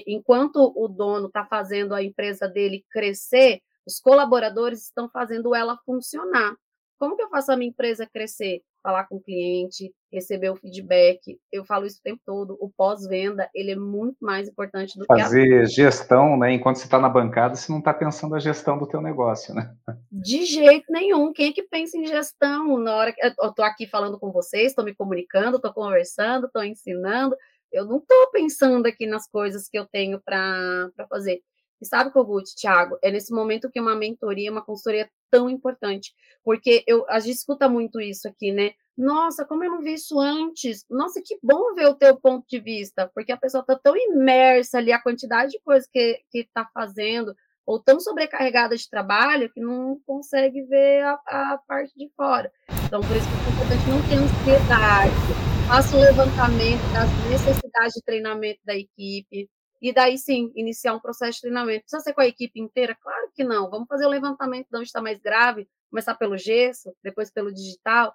[0.06, 6.54] Enquanto o dono está fazendo a empresa dele crescer, os colaboradores estão fazendo ela funcionar.
[6.98, 8.62] Como que eu faço a minha empresa crescer?
[8.82, 11.38] falar com o cliente, receber o feedback.
[11.52, 12.56] Eu falo isso o tempo todo.
[12.60, 16.52] O pós-venda, ele é muito mais importante do Fazer que Fazer gestão, né?
[16.52, 19.74] Enquanto você está na bancada, você não está pensando a gestão do teu negócio, né?
[20.10, 21.32] De jeito nenhum.
[21.32, 24.68] Quem é que pensa em gestão na hora que eu estou aqui falando com vocês,
[24.68, 27.36] estou me comunicando, estou conversando, estou ensinando.
[27.72, 31.42] Eu não estou pensando aqui nas coisas que eu tenho para fazer.
[31.80, 36.12] E sabe, Kogut, Thiago, é nesse momento que uma mentoria, uma consultoria é tão importante,
[36.42, 38.72] porque eu, a gente escuta muito isso aqui, né?
[38.96, 40.84] Nossa, como eu não vi isso antes?
[40.90, 44.78] Nossa, que bom ver o teu ponto de vista, porque a pessoa está tão imersa
[44.78, 47.32] ali, a quantidade de coisas que está fazendo,
[47.64, 52.50] ou tão sobrecarregada de trabalho, que não consegue ver a, a parte de fora.
[52.86, 55.47] Então, por isso que é importante não ter ansiedade.
[55.68, 59.50] Faça o levantamento das necessidades de treinamento da equipe,
[59.82, 61.82] e daí sim, iniciar um processo de treinamento.
[61.82, 62.96] Precisa ser com a equipe inteira?
[62.98, 63.68] Claro que não.
[63.68, 68.14] Vamos fazer o levantamento de onde está mais grave, começar pelo gesso, depois pelo digital.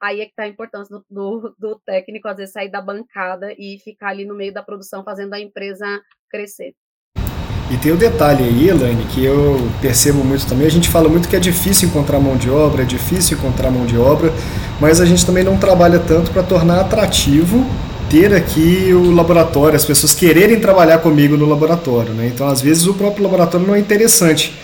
[0.00, 3.54] Aí é que está a importância do, do, do, técnico, às vezes, sair da bancada
[3.58, 6.74] e ficar ali no meio da produção, fazendo a empresa crescer.
[7.74, 10.64] E tem o um detalhe aí, Elaine, que eu percebo muito também.
[10.64, 13.84] A gente fala muito que é difícil encontrar mão de obra, é difícil encontrar mão
[13.84, 14.32] de obra,
[14.80, 17.66] mas a gente também não trabalha tanto para tornar atrativo
[18.08, 22.12] ter aqui o laboratório, as pessoas quererem trabalhar comigo no laboratório.
[22.14, 22.30] Né?
[22.32, 24.54] Então, às vezes, o próprio laboratório não é interessante.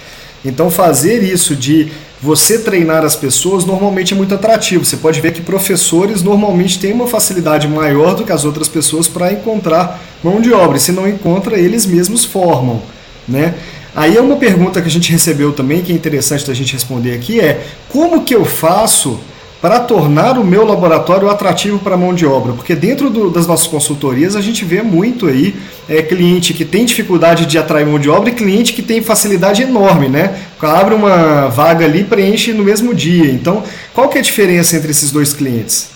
[0.44, 1.90] Então, fazer isso de
[2.22, 4.84] você treinar as pessoas normalmente é muito atrativo.
[4.84, 9.08] Você pode ver que professores normalmente têm uma facilidade maior do que as outras pessoas
[9.08, 10.76] para encontrar mão de obra.
[10.76, 12.80] E se não encontra, eles mesmos formam.
[13.30, 13.54] Né?
[13.94, 17.14] Aí é uma pergunta que a gente recebeu também, que é interessante da gente responder
[17.14, 19.20] aqui, é como que eu faço
[19.60, 23.46] para tornar o meu laboratório atrativo para a mão de obra, porque dentro do, das
[23.46, 25.54] nossas consultorias a gente vê muito aí
[25.86, 29.62] é, cliente que tem dificuldade de atrair mão de obra e cliente que tem facilidade
[29.62, 30.46] enorme, né?
[30.62, 33.30] Abre uma vaga ali preenche no mesmo dia.
[33.30, 33.62] Então,
[33.92, 35.90] qual que é a diferença entre esses dois clientes?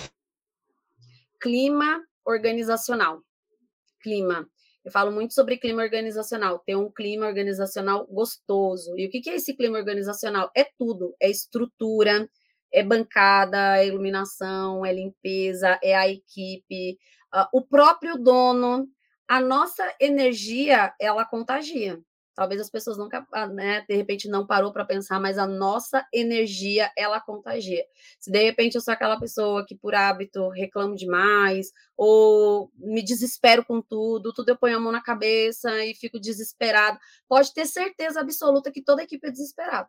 [1.41, 3.21] Clima organizacional.
[4.03, 4.47] Clima.
[4.85, 8.97] Eu falo muito sobre clima organizacional, ter um clima organizacional gostoso.
[8.99, 10.51] E o que é esse clima organizacional?
[10.55, 12.29] É tudo, é estrutura,
[12.71, 16.99] é bancada, é iluminação, é limpeza, é a equipe,
[17.53, 18.87] o próprio dono.
[19.27, 21.99] A nossa energia, ela contagia.
[22.35, 26.05] Talvez as pessoas nunca, ah, né, de repente não parou para pensar, mas a nossa
[26.13, 27.85] energia, ela contagia.
[28.19, 33.65] Se de repente eu sou aquela pessoa que por hábito reclamo demais, ou me desespero
[33.65, 38.21] com tudo, tudo eu ponho a mão na cabeça e fico desesperado, pode ter certeza
[38.21, 39.89] absoluta que toda a equipe é desesperada.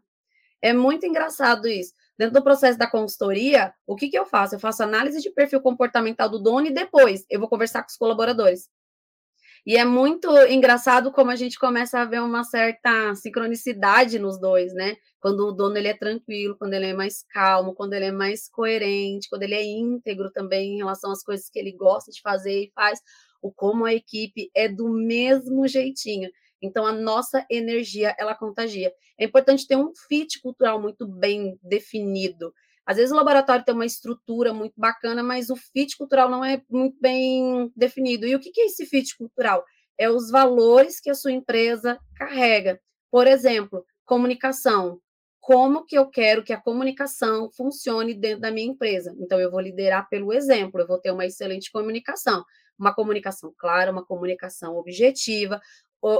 [0.61, 1.93] É muito engraçado isso.
[2.17, 4.55] Dentro do processo da consultoria, o que, que eu faço?
[4.55, 7.97] Eu faço análise de perfil comportamental do dono e depois eu vou conversar com os
[7.97, 8.69] colaboradores.
[9.65, 14.73] E é muito engraçado como a gente começa a ver uma certa sincronicidade nos dois,
[14.75, 14.95] né?
[15.19, 18.47] Quando o dono ele é tranquilo, quando ele é mais calmo, quando ele é mais
[18.47, 22.65] coerente, quando ele é íntegro também em relação às coisas que ele gosta de fazer
[22.65, 22.99] e faz,
[23.41, 26.29] o como a equipe é do mesmo jeitinho.
[26.61, 28.91] Então, a nossa energia, ela contagia.
[29.19, 32.53] É importante ter um fit cultural muito bem definido.
[32.85, 36.61] Às vezes o laboratório tem uma estrutura muito bacana, mas o fit cultural não é
[36.69, 38.27] muito bem definido.
[38.27, 39.63] E o que é esse fit cultural?
[39.97, 42.79] É os valores que a sua empresa carrega.
[43.09, 44.99] Por exemplo, comunicação.
[45.39, 49.15] Como que eu quero que a comunicação funcione dentro da minha empresa?
[49.19, 52.43] Então, eu vou liderar pelo exemplo, eu vou ter uma excelente comunicação.
[52.77, 55.61] Uma comunicação clara, uma comunicação objetiva,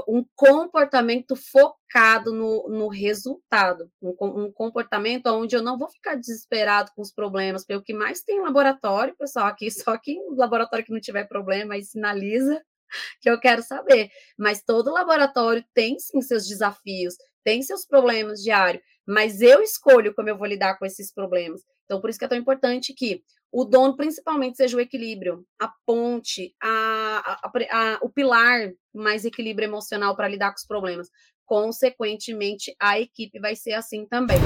[0.08, 6.90] um comportamento focado no, no resultado, um, um, comportamento onde eu não vou ficar desesperado
[6.94, 10.84] com os problemas, porque o que mais tem em laboratório, pessoal, aqui, só que laboratório
[10.84, 12.60] que não tiver problema, aí sinaliza
[13.22, 14.10] que eu quero saber.
[14.36, 20.28] Mas todo laboratório tem sim seus desafios, tem seus problemas diários, mas eu escolho como
[20.28, 21.62] eu vou lidar com esses problemas.
[21.84, 25.72] Então, por isso que é tão importante que o dono principalmente seja o equilíbrio, a
[25.86, 31.08] ponte, a, a, a, o pilar mais equilíbrio emocional para lidar com os problemas.
[31.44, 34.38] Consequentemente, a equipe vai ser assim também.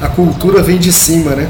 [0.00, 1.44] A cultura vem de cima, né?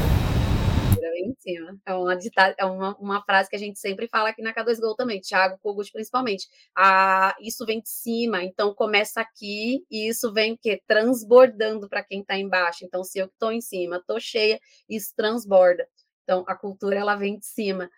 [0.99, 1.77] Vem de cima.
[1.85, 2.17] É, uma,
[2.57, 5.59] é uma, uma frase que a gente sempre fala aqui na K2 Gol também, Thiago
[5.61, 6.47] Kogut principalmente.
[6.75, 12.21] Ah, isso vem de cima, então começa aqui e isso vem que transbordando para quem
[12.21, 12.83] está embaixo.
[12.83, 15.87] Então, se eu estou em cima, estou cheia, isso transborda.
[16.25, 17.89] Então, a cultura ela vem de cima.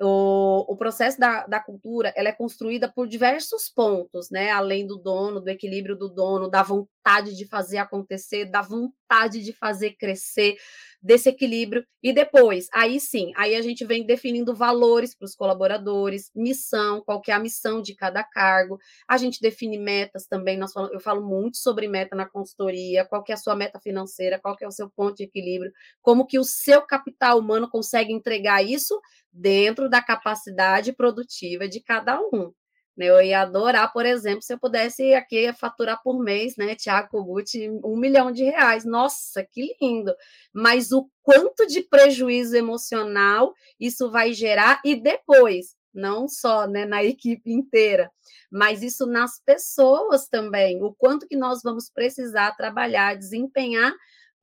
[0.00, 4.50] O, o processo da, da cultura ela é construída por diversos pontos, né?
[4.50, 6.62] Além do dono, do equilíbrio do dono, da
[7.04, 10.56] vontade de fazer acontecer, da vontade de fazer crescer,
[11.02, 11.84] desse equilíbrio.
[12.02, 17.20] E depois, aí sim, aí a gente vem definindo valores para os colaboradores, missão, qual
[17.20, 18.78] que é a missão de cada cargo.
[19.06, 23.22] A gente define metas também, nós falamos, eu falo muito sobre meta na consultoria, qual
[23.22, 26.26] que é a sua meta financeira, qual que é o seu ponto de equilíbrio, como
[26.26, 28.98] que o seu capital humano consegue entregar isso
[29.30, 32.50] dentro da capacidade produtiva de cada um.
[32.96, 33.06] Né?
[33.06, 37.50] Eu ia adorar, por exemplo, se eu pudesse aqui faturar por mês, né, Tiago Kogut,
[37.84, 38.84] um milhão de reais.
[38.84, 40.14] Nossa, que lindo!
[40.52, 47.02] Mas o quanto de prejuízo emocional isso vai gerar e depois, não só né, na
[47.04, 48.10] equipe inteira,
[48.50, 50.82] mas isso nas pessoas também.
[50.82, 53.92] O quanto que nós vamos precisar trabalhar, desempenhar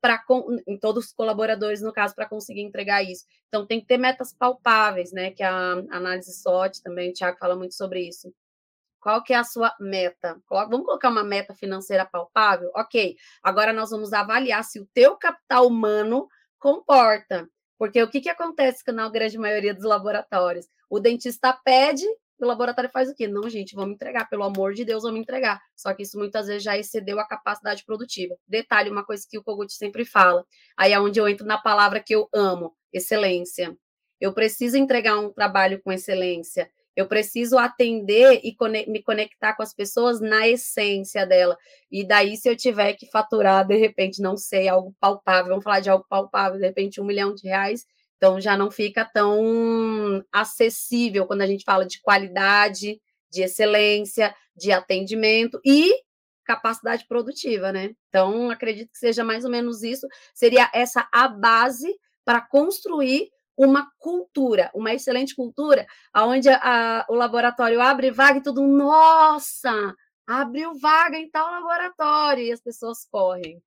[0.00, 0.20] para
[0.66, 3.24] em todos os colaboradores, no caso, para conseguir entregar isso.
[3.46, 5.30] Então, tem que ter metas palpáveis, né?
[5.30, 8.34] Que a análise SWOT também, o Tiago fala muito sobre isso.
[9.02, 10.40] Qual que é a sua meta?
[10.48, 12.70] Vamos colocar uma meta financeira palpável?
[12.72, 13.16] Ok.
[13.42, 17.48] Agora nós vamos avaliar se o teu capital humano comporta.
[17.76, 20.68] Porque o que, que acontece na grande maioria dos laboratórios?
[20.88, 22.06] O dentista pede,
[22.40, 23.26] o laboratório faz o quê?
[23.26, 25.60] Não, gente, vamos entregar, pelo amor de Deus, vamos entregar.
[25.74, 28.36] Só que isso muitas vezes já excedeu a capacidade produtiva.
[28.46, 31.98] Detalhe, uma coisa que o Kogut sempre fala, aí é onde eu entro na palavra
[31.98, 33.76] que eu amo, excelência.
[34.20, 36.70] Eu preciso entregar um trabalho com excelência.
[36.94, 38.54] Eu preciso atender e
[38.88, 41.56] me conectar com as pessoas na essência dela.
[41.90, 45.80] E daí, se eu tiver que faturar, de repente, não sei, algo palpável, vamos falar
[45.80, 51.26] de algo palpável, de repente, um milhão de reais, então já não fica tão acessível
[51.26, 53.00] quando a gente fala de qualidade,
[53.30, 55.92] de excelência, de atendimento e
[56.44, 57.94] capacidade produtiva, né?
[58.08, 60.06] Então, acredito que seja mais ou menos isso.
[60.34, 61.92] Seria essa a base
[62.24, 65.86] para construir uma cultura, uma excelente cultura,
[66.16, 69.94] onde a, o laboratório abre vaga e tudo, nossa,
[70.26, 73.62] abriu vaga em tal laboratório, e as pessoas correm.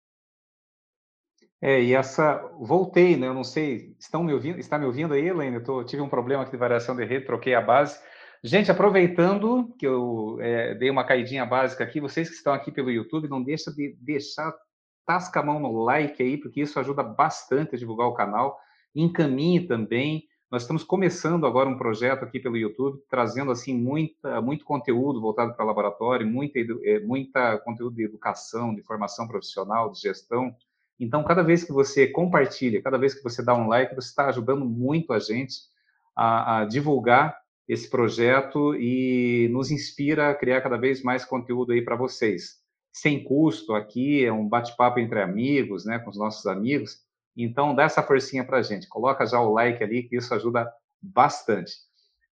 [1.61, 5.27] É, e essa, voltei, né, eu não sei, estão me ouvindo, está me ouvindo aí,
[5.27, 5.57] Helena?
[5.57, 7.99] Eu tô, tive um problema aqui de variação de rede, troquei a base.
[8.43, 12.91] Gente, aproveitando que eu é, dei uma caidinha básica aqui, vocês que estão aqui pelo
[12.91, 14.53] YouTube, não deixa de deixar,
[15.07, 18.59] tasca a mão no like aí, porque isso ajuda bastante a divulgar o canal
[18.95, 20.23] encaminhe também.
[20.49, 25.53] Nós estamos começando agora um projeto aqui pelo YouTube, trazendo assim muita, muito conteúdo voltado
[25.53, 30.55] para laboratório, muita, é, muita conteúdo de educação, de formação profissional, de gestão.
[30.99, 34.27] Então, cada vez que você compartilha, cada vez que você dá um like, você está
[34.27, 35.55] ajudando muito a gente
[36.15, 41.81] a, a divulgar esse projeto e nos inspira a criar cada vez mais conteúdo aí
[41.81, 42.63] para vocês.
[42.93, 47.04] Sem custo, aqui é um bate-papo entre amigos, né, com os nossos amigos,
[47.43, 48.87] então, dá essa forcinha para a gente.
[48.87, 50.71] Coloca já o like ali, que isso ajuda
[51.01, 51.73] bastante.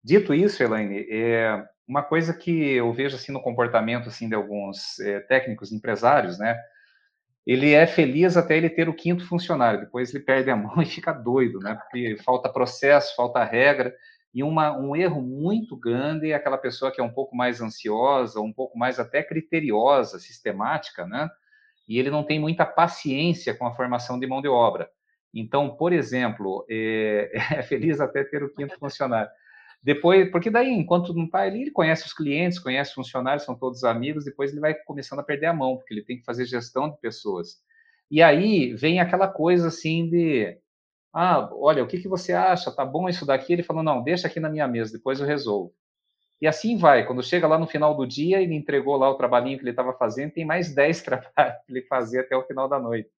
[0.03, 4.99] Dito isso, Elaine, é uma coisa que eu vejo assim no comportamento assim de alguns
[5.01, 6.57] é, técnicos empresários, né?
[7.47, 10.87] Ele é feliz até ele ter o quinto funcionário, depois ele perde a mão e
[10.87, 11.75] fica doido, né?
[11.75, 13.95] Porque falta processo, falta regra,
[14.33, 18.41] e uma, um erro muito grande é aquela pessoa que é um pouco mais ansiosa,
[18.41, 21.29] um pouco mais até criteriosa, sistemática, né?
[21.91, 24.89] E ele não tem muita paciência com a formação de mão de obra.
[25.35, 29.31] Então, por exemplo, é, é feliz até ter o quinto funcionário.
[29.83, 33.57] Depois, porque daí, enquanto não está ali, ele conhece os clientes, conhece os funcionários, são
[33.59, 36.45] todos amigos, depois ele vai começando a perder a mão, porque ele tem que fazer
[36.47, 37.57] gestão de pessoas.
[38.11, 40.59] E aí vem aquela coisa assim de
[41.13, 42.71] Ah, olha, o que, que você acha?
[42.75, 43.53] Tá bom isso daqui?
[43.53, 45.75] Ele falou, não, deixa aqui na minha mesa, depois eu resolvo.
[46.41, 47.07] E assim vai.
[47.07, 49.93] Quando chega lá no final do dia, ele entregou lá o trabalhinho que ele estava
[49.93, 53.11] fazendo, tem mais 10 trabalhos para ele fazer até o final da noite.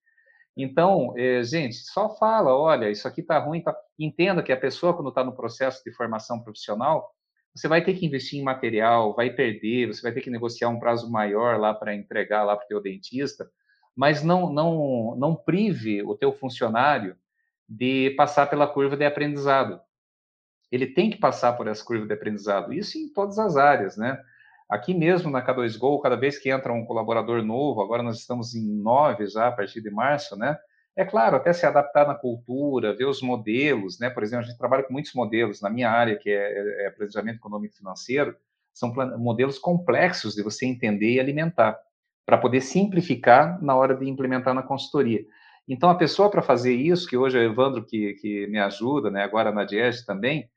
[0.58, 3.62] Então, eh, gente, só fala, olha, isso aqui está ruim.
[3.62, 3.76] Tá...
[3.98, 7.10] Entenda que a pessoa, quando está no processo de formação profissional,
[7.54, 10.80] você vai ter que investir em material, vai perder, você vai ter que negociar um
[10.80, 13.50] prazo maior lá para entregar lá para o teu dentista,
[13.96, 17.16] mas não, não, não prive o teu funcionário
[17.68, 19.82] de passar pela curva de aprendizado.
[20.72, 24.20] Ele tem que passar por essa curva de aprendizado, isso em todas as áreas, né?
[24.70, 28.66] Aqui mesmo na K2Go, cada vez que entra um colaborador novo, agora nós estamos em
[28.82, 30.58] nove já a partir de março, né?
[30.96, 34.10] É claro, até se adaptar na cultura, ver os modelos, né?
[34.10, 35.62] Por exemplo, a gente trabalha com muitos modelos.
[35.62, 38.36] Na minha área, que é, é planejamento econômico e financeiro,
[38.74, 41.78] são modelos complexos de você entender e alimentar,
[42.26, 45.26] para poder simplificar na hora de implementar na consultoria.
[45.68, 49.10] Então, a pessoa para fazer isso, que hoje é o Evandro que, que me ajuda,
[49.10, 49.24] né?
[49.24, 50.50] agora na Diege também,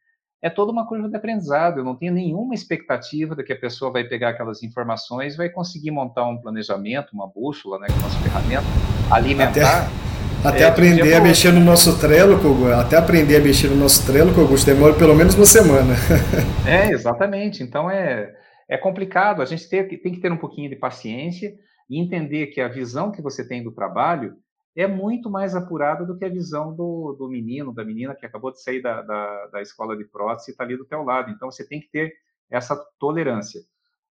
[0.45, 1.79] é toda uma curva de aprendizado.
[1.79, 5.49] Eu não tenho nenhuma expectativa de que a pessoa vai pegar aquelas informações e vai
[5.49, 8.67] conseguir montar um planejamento, uma bússola, né, com a nossa ferramenta,
[9.11, 9.89] alimentar.
[10.41, 13.77] Até, até é, aprender a mexer no nosso Trello, Kogu, até aprender a mexer no
[13.77, 15.95] nosso Trello, Kogu, demora pelo menos uma semana.
[16.69, 17.63] é, exatamente.
[17.63, 18.31] Então é,
[18.69, 19.41] é complicado.
[19.41, 21.55] A gente tem, tem que ter um pouquinho de paciência
[21.89, 24.35] e entender que a visão que você tem do trabalho
[24.77, 28.51] é muito mais apurada do que a visão do, do menino, da menina que acabou
[28.51, 31.31] de sair da, da, da escola de prótese e está ali do teu lado.
[31.31, 32.12] Então, você tem que ter
[32.51, 33.61] essa tolerância.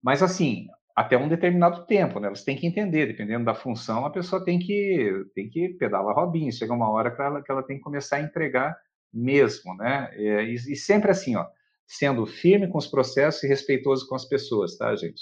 [0.03, 2.30] Mas, assim, até um determinado tempo, né?
[2.30, 6.51] Você tem que entender, dependendo da função, a pessoa tem que, tem que pedalar robinho.
[6.51, 8.78] Chega uma hora que ela, que ela tem que começar a entregar
[9.14, 10.09] mesmo, né?
[10.14, 11.45] É, e, e sempre assim, ó,
[11.88, 15.22] sendo firme com os processos e respeitoso com as pessoas, tá, gente?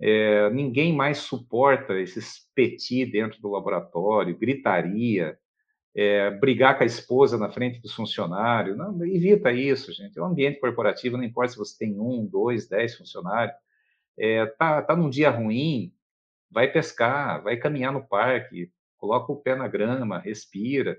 [0.00, 5.38] É, ninguém mais suporta esses petit dentro do laboratório, gritaria,
[5.94, 8.76] é, brigar com a esposa na frente dos funcionários.
[8.76, 10.18] Não, evita isso, gente.
[10.18, 13.56] É um ambiente corporativo, não importa se você tem um, dois, dez funcionários.
[14.18, 15.92] É, tá, tá num dia ruim,
[16.50, 20.98] vai pescar, vai caminhar no parque, coloca o pé na grama, respira.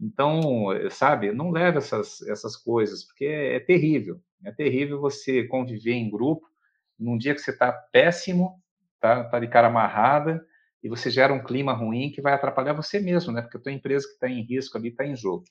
[0.00, 4.20] Então, sabe, não leve essas, essas coisas, porque é, é terrível.
[4.44, 6.51] É terrível você conviver em grupo
[6.98, 8.60] num dia que você está péssimo,
[9.00, 10.44] tá, tá de cara amarrada,
[10.82, 13.42] e você gera um clima ruim que vai atrapalhar você mesmo, né?
[13.42, 15.44] Porque a tua empresa que está em risco ali está em jogo.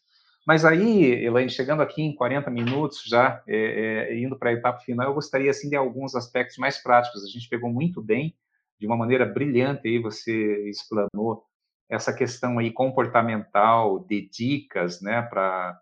[0.46, 4.80] Mas aí, Elaine, chegando aqui em 40 minutos já, é, é, indo para a etapa
[4.80, 7.24] final, eu gostaria assim de alguns aspectos mais práticos.
[7.24, 8.36] A gente pegou muito bem,
[8.80, 11.46] de uma maneira brilhante aí você explanou
[11.88, 15.80] essa questão aí comportamental de dicas, né, para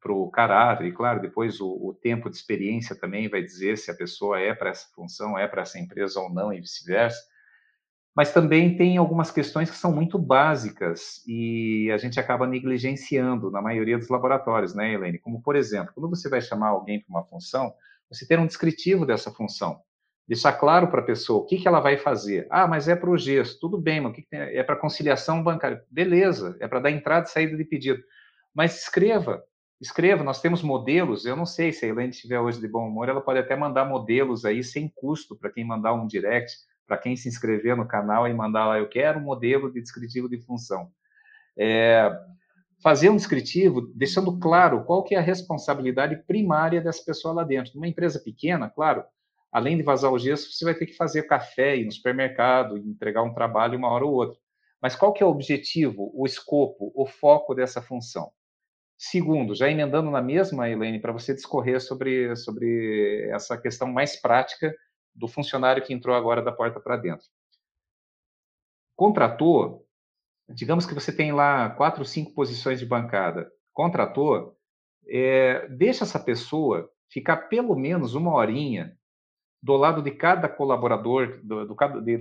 [0.00, 3.90] para o caráter, e claro, depois o, o, tempo de experiência também vai dizer se
[3.90, 7.20] a pessoa é para essa função, é para essa empresa ou não, e vice-versa.
[8.14, 13.62] Mas também tem algumas questões que são muito básicas e a gente acaba negligenciando na
[13.62, 15.18] maioria dos laboratórios, né, Helene?
[15.18, 17.72] Como, por exemplo, quando você vai chamar alguém para uma função,
[18.10, 19.80] você ter um descritivo dessa função.
[20.26, 22.46] Deixar claro para a pessoa o que, que ela vai fazer.
[22.50, 23.60] Ah, mas é para o gesto.
[23.60, 25.82] Tudo bem, mas o que, que é para conciliação bancária?
[25.90, 28.02] Beleza, é para dar entrada e saída de pedido.
[28.54, 29.42] Mas escreva,
[29.80, 33.08] escreva, nós temos modelos, eu não sei se a Elaine estiver hoje de bom humor,
[33.08, 36.52] ela pode até mandar modelos aí sem custo para quem mandar um direct,
[36.86, 40.28] para quem se inscrever no canal e mandar lá, eu quero um modelo de descritivo
[40.28, 40.90] de função.
[41.56, 42.10] É,
[42.82, 47.72] fazer um descritivo deixando claro qual que é a responsabilidade primária dessa pessoa lá dentro.
[47.74, 49.04] Numa empresa pequena, claro,
[49.52, 53.22] além de vazar o gesso, você vai ter que fazer café, ir no supermercado, entregar
[53.22, 54.38] um trabalho uma hora ou outra.
[54.80, 58.30] Mas qual que é o objetivo, o escopo, o foco dessa função?
[58.98, 64.74] Segundo, já emendando na mesma, Helene, para você discorrer sobre, sobre essa questão mais prática
[65.14, 67.24] do funcionário que entrou agora da porta para dentro.
[68.96, 69.86] Contratou,
[70.48, 73.48] digamos que você tem lá quatro, cinco posições de bancada.
[73.72, 74.58] Contratou,
[75.06, 78.98] é, deixa essa pessoa ficar pelo menos uma horinha
[79.62, 81.76] do lado de cada colaborador, do, do,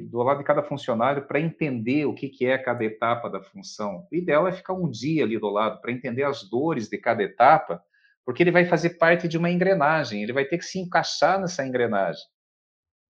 [0.10, 4.08] do lado de cada funcionário, para entender o que, que é cada etapa da função.
[4.12, 7.22] O ideal é ficar um dia ali do lado, para entender as dores de cada
[7.22, 7.82] etapa,
[8.26, 11.66] porque ele vai fazer parte de uma engrenagem, ele vai ter que se encaixar nessa
[11.66, 12.24] engrenagem.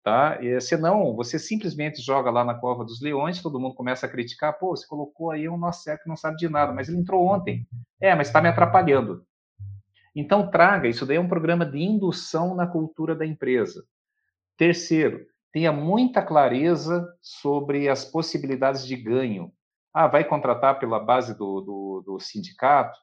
[0.03, 0.37] Tá?
[0.41, 4.57] E, senão, você simplesmente joga lá na cova dos leões, todo mundo começa a criticar,
[4.57, 7.67] pô, você colocou aí um nosso que não sabe de nada, mas ele entrou ontem.
[7.99, 9.25] É, mas está me atrapalhando.
[10.15, 13.83] Então, traga, isso daí é um programa de indução na cultura da empresa.
[14.57, 19.51] Terceiro, tenha muita clareza sobre as possibilidades de ganho.
[19.93, 22.97] Ah, vai contratar pela base do, do, do sindicato?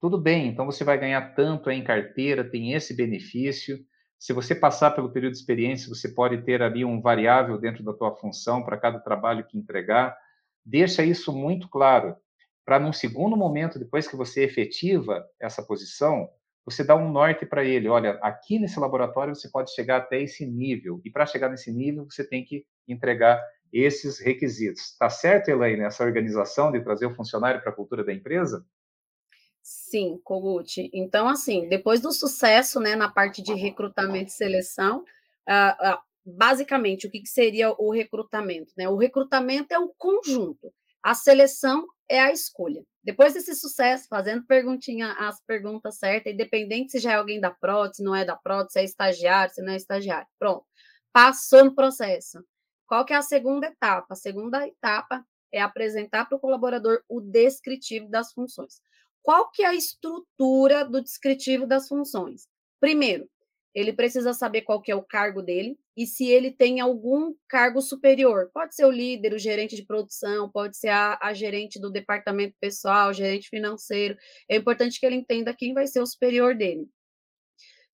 [0.00, 3.78] Tudo bem, então você vai ganhar tanto em carteira, tem esse benefício.
[4.18, 7.92] Se você passar pelo período de experiência, você pode ter ali um variável dentro da
[7.92, 10.16] tua função para cada trabalho que entregar.
[10.64, 12.16] Deixa isso muito claro.
[12.64, 16.30] para num segundo momento, depois que você efetiva essa posição,
[16.64, 17.88] você dá um norte para ele.
[17.88, 22.06] Olha, aqui nesse laboratório você pode chegar até esse nível, e para chegar nesse nível
[22.08, 23.42] você tem que entregar
[23.72, 24.92] esses requisitos.
[24.92, 28.64] Está certo, Elaine, essa organização de trazer o funcionário para a cultura da empresa?
[29.60, 30.90] Sim, Kogut.
[30.92, 35.00] Então, assim, depois do sucesso né, na parte de recrutamento e seleção,
[35.48, 38.72] uh, uh, basicamente, o que, que seria o recrutamento?
[38.76, 38.88] Né?
[38.88, 42.84] O recrutamento é um conjunto, a seleção é a escolha.
[43.04, 48.02] Depois desse sucesso, fazendo perguntinha, as perguntas certas, independente se já é alguém da prótese,
[48.02, 50.26] não é da prótese, se é estagiário, se não é estagiário.
[50.38, 50.64] Pronto.
[51.12, 52.42] Passou no processo.
[52.86, 54.06] Qual que é a segunda etapa?
[54.14, 58.80] A segunda etapa é apresentar para o colaborador o descritivo das funções.
[59.22, 62.48] Qual que é a estrutura do descritivo das funções?
[62.80, 63.28] Primeiro,
[63.74, 67.80] ele precisa saber qual que é o cargo dele e se ele tem algum cargo
[67.80, 68.50] superior.
[68.52, 72.54] Pode ser o líder, o gerente de produção, pode ser a, a gerente do departamento
[72.60, 74.16] pessoal, gerente financeiro.
[74.48, 76.88] É importante que ele entenda quem vai ser o superior dele.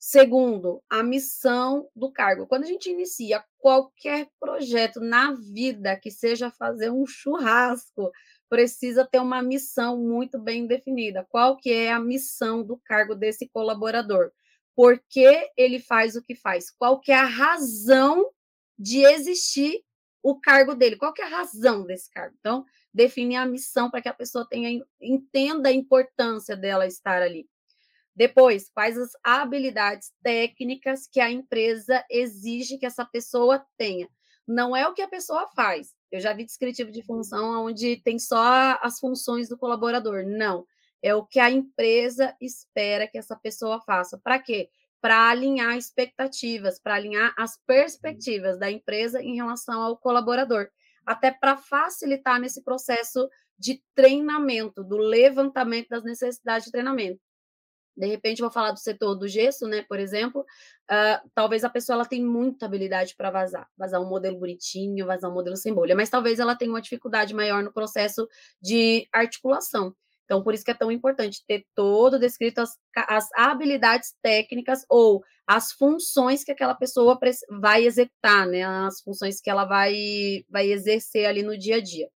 [0.03, 2.47] Segundo, a missão do cargo.
[2.47, 8.11] Quando a gente inicia qualquer projeto na vida que seja fazer um churrasco,
[8.49, 11.27] precisa ter uma missão muito bem definida.
[11.29, 14.33] Qual que é a missão do cargo desse colaborador?
[14.75, 18.31] Por que ele faz o que faz, qual que é a razão
[18.79, 19.83] de existir
[20.23, 22.37] o cargo dele, qual que é a razão desse cargo.
[22.39, 27.49] Então, definir a missão para que a pessoa tenha entenda a importância dela estar ali.
[28.15, 34.09] Depois, quais as habilidades técnicas que a empresa exige que essa pessoa tenha.
[34.47, 35.95] Não é o que a pessoa faz.
[36.11, 40.25] Eu já vi descritivo de função onde tem só as funções do colaborador.
[40.27, 40.67] Não
[41.03, 44.19] é o que a empresa espera que essa pessoa faça.
[44.19, 44.71] Para quê?
[45.01, 50.69] Para alinhar expectativas, para alinhar as perspectivas da empresa em relação ao colaborador,
[51.07, 53.29] até para facilitar nesse processo
[53.59, 57.21] de treinamento, do levantamento das necessidades de treinamento.
[57.97, 59.83] De repente, vou falar do setor do gesso, né?
[59.83, 64.39] Por exemplo, uh, talvez a pessoa ela tem muita habilidade para vazar, vazar um modelo
[64.39, 68.27] bonitinho, vazar um modelo sem bolha, mas talvez ela tenha uma dificuldade maior no processo
[68.61, 69.95] de articulação.
[70.31, 72.79] Então, por isso que é tão importante ter todo descrito as,
[73.09, 77.19] as habilidades técnicas ou as funções que aquela pessoa
[77.61, 78.63] vai executar, né?
[78.63, 82.09] As funções que ela vai, vai exercer ali no dia a dia.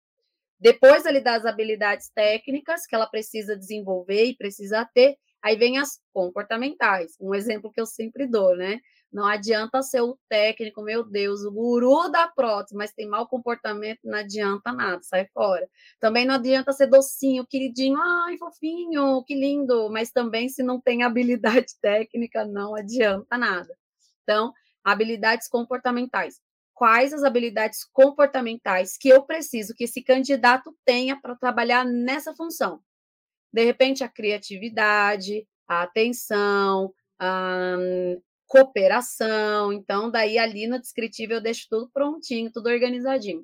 [0.60, 6.00] Depois ali das habilidades técnicas que ela precisa desenvolver e precisa ter, aí vem as
[6.14, 7.14] comportamentais.
[7.20, 8.80] Um exemplo que eu sempre dou, né?
[9.14, 14.00] Não adianta ser o técnico, meu Deus, o guru da prótese, mas tem mau comportamento,
[14.04, 15.70] não adianta nada, sai fora.
[16.00, 21.04] Também não adianta ser docinho, queridinho, ai, fofinho, que lindo, mas também se não tem
[21.04, 23.78] habilidade técnica, não adianta nada.
[24.24, 24.52] Então,
[24.84, 26.42] habilidades comportamentais.
[26.74, 32.82] Quais as habilidades comportamentais que eu preciso que esse candidato tenha para trabalhar nessa função?
[33.54, 36.92] De repente, a criatividade, a atenção,
[38.54, 39.74] cooperação.
[39.74, 43.44] Então, daí ali no descritivo eu deixo tudo prontinho, tudo organizadinho.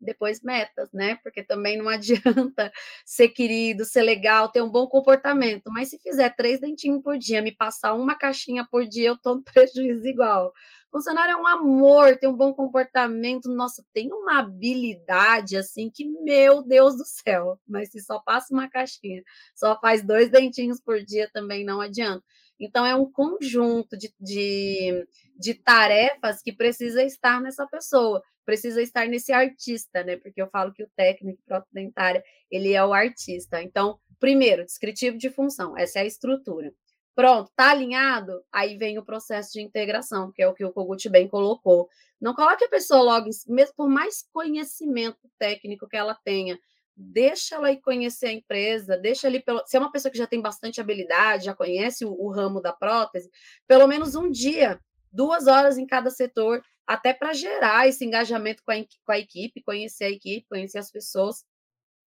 [0.00, 1.16] Depois metas, né?
[1.22, 2.72] Porque também não adianta
[3.04, 5.64] ser querido, ser legal, ter um bom comportamento.
[5.70, 9.34] Mas se fizer três dentinhos por dia, me passar uma caixinha por dia, eu tô
[9.36, 10.54] no prejuízo igual.
[10.90, 16.04] O funcionário é um amor, tem um bom comportamento, nossa, tem uma habilidade assim que,
[16.04, 19.22] meu Deus do céu, mas se só passa uma caixinha,
[19.54, 22.24] só faz dois dentinhos por dia, também não adianta.
[22.60, 29.08] Então, é um conjunto de, de, de tarefas que precisa estar nessa pessoa, precisa estar
[29.08, 30.18] nesse artista, né?
[30.18, 31.42] Porque eu falo que o técnico
[31.72, 33.62] dentária, ele é o artista.
[33.62, 36.70] Então, primeiro, descritivo de função, essa é a estrutura.
[37.14, 38.42] Pronto, tá alinhado?
[38.52, 41.88] Aí vem o processo de integração, que é o que o Kogut bem colocou.
[42.20, 46.58] Não coloque a pessoa logo, mesmo por mais conhecimento técnico que ela tenha,
[47.00, 50.26] deixa ela ir conhecer a empresa, deixa ali, pelo, se é uma pessoa que já
[50.26, 53.30] tem bastante habilidade, já conhece o, o ramo da prótese,
[53.66, 54.78] pelo menos um dia,
[55.10, 59.62] duas horas em cada setor, até para gerar esse engajamento com a, com a equipe,
[59.62, 61.44] conhecer a equipe, conhecer as pessoas.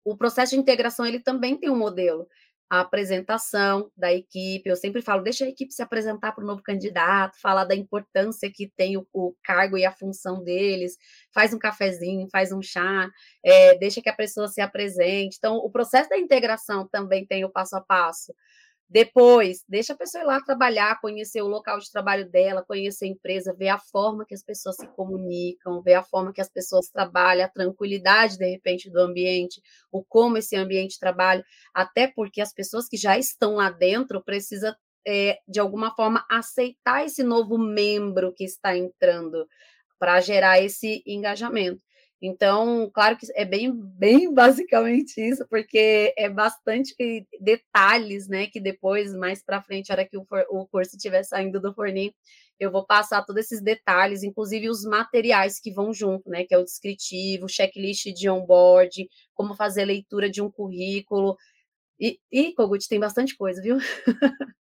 [0.05, 2.26] O processo de integração ele também tem um modelo
[2.72, 4.62] a apresentação da equipe.
[4.66, 8.50] Eu sempre falo, deixa a equipe se apresentar para o novo candidato, falar da importância
[8.50, 10.96] que tem o, o, cargo e a função deles,
[11.34, 13.10] faz um cafezinho, faz um chá,
[13.44, 15.36] é, deixa que a pessoa se apresente.
[15.36, 18.32] Então, o processo da integração também tem o passo a passo.
[18.93, 23.09] Depois, deixa a pessoa ir lá trabalhar, conhecer o local de trabalho dela, conhecer a
[23.09, 26.90] empresa, ver a forma que as pessoas se comunicam, ver a forma que as pessoas
[26.90, 32.53] trabalham, a tranquilidade, de repente, do ambiente, o como esse ambiente trabalha, até porque as
[32.53, 34.74] pessoas que já estão lá dentro precisam,
[35.09, 39.49] é, de alguma forma, aceitar esse novo membro que está entrando
[39.99, 41.80] para gerar esse engajamento.
[42.24, 46.94] Então, claro que é bem, bem basicamente isso, porque é bastante
[47.40, 48.46] detalhes, né?
[48.46, 52.14] Que depois, mais para frente, a hora que o, o curso estiver saindo do forninho,
[52.60, 56.44] eu vou passar todos esses detalhes, inclusive os materiais que vão junto, né?
[56.44, 61.36] Que é o descritivo, checklist de onboard, como fazer leitura de um currículo.
[62.00, 63.78] E, e Kogut, tem bastante coisa, viu?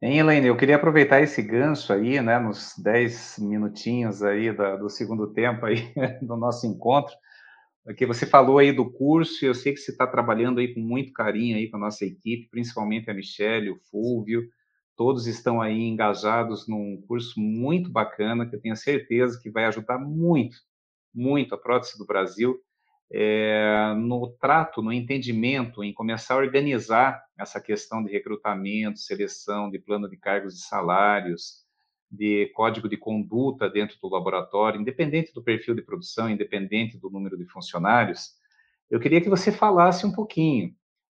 [0.00, 4.88] Hein, Elaine, eu queria aproveitar esse gancho aí, né, nos 10 minutinhos aí da, do
[4.88, 5.92] segundo tempo aí
[6.22, 7.14] do nosso encontro,
[7.84, 10.80] porque você falou aí do curso, e eu sei que você está trabalhando aí com
[10.80, 14.42] muito carinho aí com a nossa equipe, principalmente a Michelle, o Fulvio,
[14.96, 19.98] todos estão aí engajados num curso muito bacana, que eu tenho certeza que vai ajudar
[19.98, 20.56] muito,
[21.14, 22.58] muito a prótese do Brasil,
[23.10, 29.78] é, no trato, no entendimento, em começar a organizar essa questão de recrutamento, seleção, de
[29.78, 31.64] plano de cargos e salários,
[32.10, 37.36] de código de conduta dentro do laboratório, independente do perfil de produção, independente do número
[37.36, 38.36] de funcionários,
[38.90, 40.74] eu queria que você falasse um pouquinho.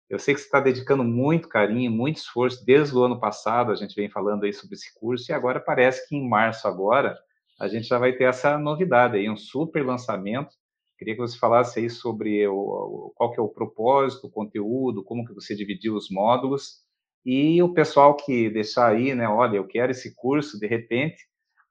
[0.10, 3.76] Eu sei que você está dedicando muito carinho, muito esforço, desde o ano passado a
[3.76, 7.16] gente vem falando aí sobre esse curso, e agora parece que em março agora
[7.60, 10.56] a gente já vai ter essa novidade aí, um super lançamento
[11.00, 15.26] Queria que você falasse aí sobre o, qual que é o propósito, o conteúdo, como
[15.26, 16.84] que você dividiu os módulos
[17.26, 21.18] e o pessoal que deixar aí, né, olha, eu quero esse curso, de repente,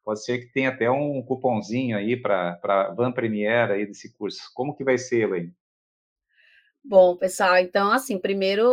[0.04, 4.40] pode ser que tenha até um cupomzinho aí para Van Premier aí desse curso.
[4.54, 5.52] Como que vai ser, Elaine?
[6.84, 8.64] Bom, pessoal, então, assim, primeiro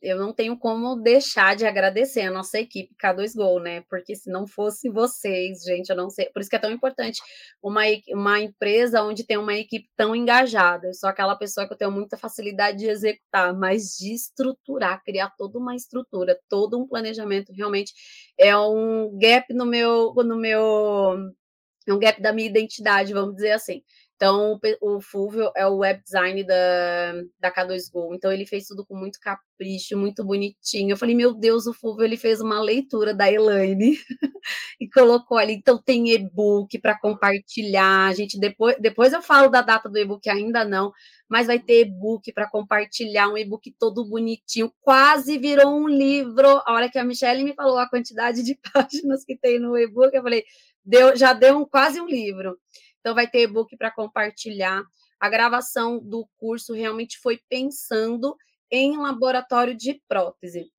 [0.00, 3.80] eu não tenho como deixar de agradecer a nossa equipe K2Go, né?
[3.90, 6.26] Porque se não fosse vocês, gente, eu não sei.
[6.26, 7.20] Por isso que é tão importante
[7.60, 10.86] uma, uma empresa onde tem uma equipe tão engajada.
[10.86, 15.30] Eu sou aquela pessoa que eu tenho muita facilidade de executar, mas de estruturar, criar
[15.36, 17.92] toda uma estrutura, todo um planejamento, realmente
[18.38, 21.32] é um gap no meu, no meu,
[21.86, 23.82] é um gap da minha identidade, vamos dizer assim.
[24.16, 28.14] Então, o Fulvio é o web design da, da K2Go.
[28.14, 30.92] Então, ele fez tudo com muito capricho, muito bonitinho.
[30.92, 33.98] Eu falei, meu Deus, o Fulvio ele fez uma leitura da Elaine
[34.80, 35.54] e colocou ali.
[35.54, 38.14] Então, tem e-book para compartilhar.
[38.14, 40.92] Gente depois, depois eu falo da data do e-book, ainda não,
[41.28, 44.72] mas vai ter e-book para compartilhar, um e-book todo bonitinho.
[44.80, 46.62] Quase virou um livro.
[46.64, 50.14] A hora que a Michelle me falou a quantidade de páginas que tem no e-book,
[50.14, 50.44] eu falei,
[50.84, 52.56] deu, já deu um, quase um livro.
[53.04, 54.82] Então, vai ter e-book para compartilhar.
[55.20, 58.34] A gravação do curso realmente foi pensando
[58.70, 60.72] em laboratório de prótese.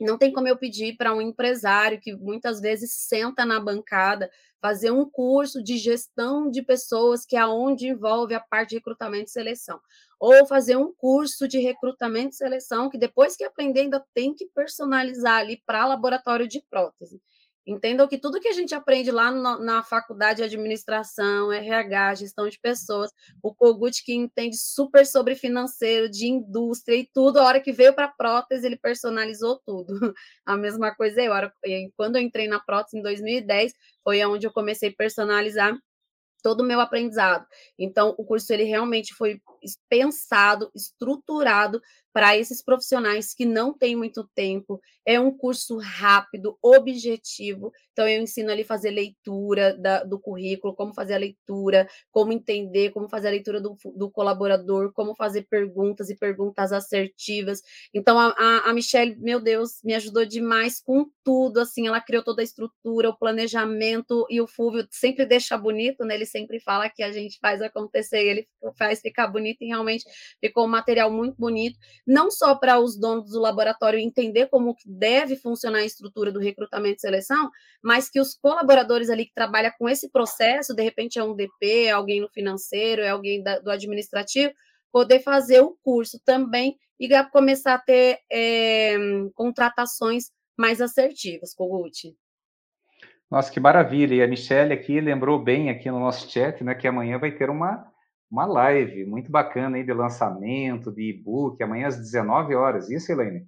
[0.00, 4.30] Não tem como eu pedir para um empresário que muitas vezes senta na bancada
[4.60, 9.24] fazer um curso de gestão de pessoas, que é onde envolve a parte de recrutamento
[9.24, 9.80] e seleção.
[10.20, 14.46] Ou fazer um curso de recrutamento e seleção, que depois que aprender, ainda tem que
[14.54, 17.20] personalizar ali para laboratório de prótese.
[17.66, 22.48] Entendam que tudo que a gente aprende lá no, na faculdade de administração, RH, gestão
[22.48, 27.60] de pessoas, o Kogut que entende super sobre financeiro, de indústria e tudo, a hora
[27.60, 29.86] que veio para a prótese, ele personalizou tudo.
[30.44, 31.32] A mesma coisa eu,
[31.96, 35.78] quando eu entrei na prótese em 2010, foi onde eu comecei a personalizar
[36.42, 37.46] todo o meu aprendizado.
[37.78, 39.40] Então, o curso ele realmente foi
[39.88, 41.80] pensado, estruturado
[42.12, 44.80] para esses profissionais que não têm muito tempo.
[45.04, 47.72] É um curso rápido, objetivo.
[47.92, 52.90] Então, eu ensino ali fazer leitura da, do currículo, como fazer a leitura, como entender,
[52.90, 57.60] como fazer a leitura do, do colaborador, como fazer perguntas e perguntas assertivas.
[57.92, 61.60] Então, a, a, a Michelle, meu Deus, me ajudou demais com tudo.
[61.60, 66.14] Assim, ela criou toda a estrutura, o planejamento, e o Fulvio sempre deixa bonito, né?
[66.14, 68.46] Ele sempre fala que a gente faz acontecer, ele
[68.76, 70.04] faz ficar bonito, e realmente
[70.40, 75.36] ficou um material muito bonito não só para os donos do laboratório entender como deve
[75.36, 77.50] funcionar a estrutura do recrutamento e seleção,
[77.82, 81.86] mas que os colaboradores ali que trabalham com esse processo, de repente é um DP,
[81.86, 84.52] é alguém no financeiro, é alguém da, do administrativo,
[84.90, 88.96] poder fazer o curso também e começar a ter é,
[89.34, 92.14] contratações mais assertivas, Kogut.
[93.30, 94.14] Nossa, que maravilha!
[94.14, 97.48] E a Michelle aqui lembrou bem aqui no nosso chat, né, que amanhã vai ter
[97.48, 97.91] uma
[98.32, 102.88] uma live muito bacana aí de lançamento, de e-book, amanhã às 19 horas.
[102.88, 103.46] Isso, Elaine?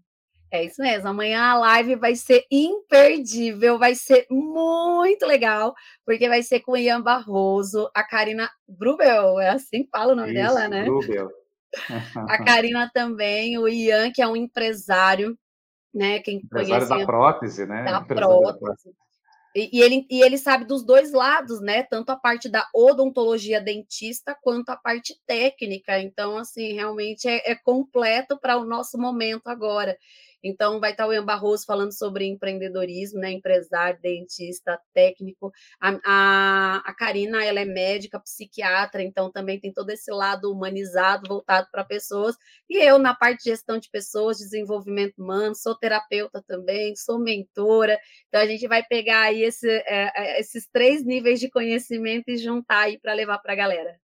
[0.51, 1.09] É isso mesmo.
[1.09, 5.75] Amanhã a live vai ser imperdível, vai ser muito legal,
[6.05, 10.17] porque vai ser com o Ian Barroso, a Karina Brubel, é assim que fala o
[10.17, 10.85] nome isso, dela, né?
[10.85, 11.31] Brubel.
[12.29, 15.37] a Karina também, o Ian, que é um empresário,
[15.95, 16.21] né?
[16.21, 17.85] Quem empresário conhece, da prótese, né?
[17.85, 18.43] Da prótese.
[18.45, 19.04] da prótese.
[19.55, 21.83] E, e, ele, e ele sabe dos dois lados, né?
[21.85, 25.99] Tanto a parte da odontologia dentista quanto a parte técnica.
[26.01, 29.97] Então, assim, realmente é, é completo para o nosso momento agora.
[30.45, 33.33] Então, vai estar o Ian Barroso falando sobre empreendedorismo, né?
[33.33, 35.51] Empresário, dentista, técnico.
[35.81, 41.27] A, a, a Karina, ela é médica, psiquiatra, então também tem todo esse lado humanizado,
[41.27, 42.37] voltado para pessoas.
[42.69, 47.99] E eu, na parte de gestão de pessoas, desenvolvimento humano, sou terapeuta também, sou mentora.
[48.29, 52.37] Então, a gente vai pegar aí esse, é, é esses três níveis de conhecimento e
[52.37, 54.04] juntar aí para levar para a galera.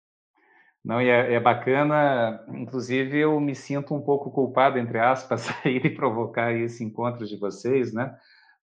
[0.83, 5.79] Não, e é, é, bacana, inclusive eu me sinto um pouco culpado, entre aspas, aí
[5.79, 8.13] de provocar esse encontro de vocês, né?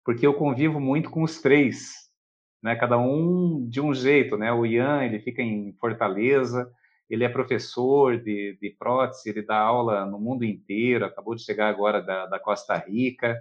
[0.04, 2.10] Porque eu convivo muito com os três,
[2.62, 2.76] né?
[2.76, 4.52] Cada um de um jeito, né?
[4.52, 6.70] O Ian, ele fica em Fortaleza,
[7.08, 11.68] ele é professor de, de prótese, ele dá aula no mundo inteiro, acabou de chegar
[11.68, 13.36] agora da, da Costa Rica,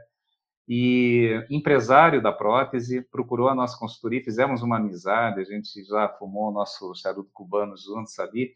[0.72, 6.50] e empresário da prótese, procurou a nossa consultoria, fizemos uma amizade, a gente já fumou
[6.50, 8.54] o nosso charuto cubano juntos ali,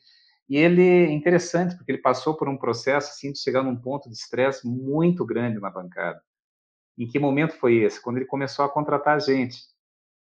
[0.47, 4.15] e ele interessante porque ele passou por um processo assim de chegar num ponto de
[4.15, 6.21] estresse muito grande na bancada.
[6.95, 7.99] Em que momento foi esse?
[7.99, 9.57] Quando ele começou a contratar gente.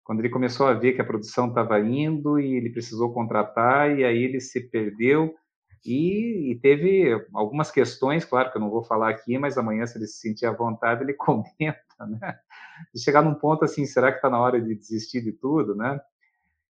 [0.05, 4.05] Quando ele começou a ver que a produção estava indo e ele precisou contratar e
[4.05, 5.35] aí ele se perdeu
[5.91, 9.99] e, e, teve algumas questões, claro que eu não vou falar aqui, mas amanhã, se
[9.99, 12.39] ele se sentir à vontade, ele comenta, né?
[12.95, 16.01] De chegar num ponto assim, será que está na hora de desistir de tudo, né?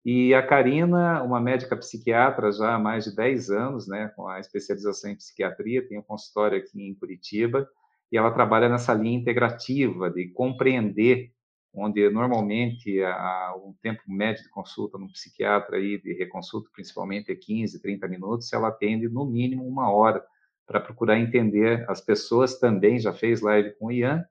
[0.04, 4.40] E a Karina, uma médica psiquiatra já há mais de 10 anos, né, com a
[4.40, 7.68] especialização em psiquiatria, tem um consultório aqui em Curitiba,
[8.10, 11.30] e ela trabalha nessa linha integrativa de compreender
[11.72, 17.36] onde normalmente a, um tempo médio de consulta no psiquiatra aí de reconsulta principalmente é
[17.36, 20.24] 15, 30 minutos, ela atende no mínimo uma hora
[20.66, 21.84] para procurar entender.
[21.88, 24.24] As pessoas também, já fez live com o Ian,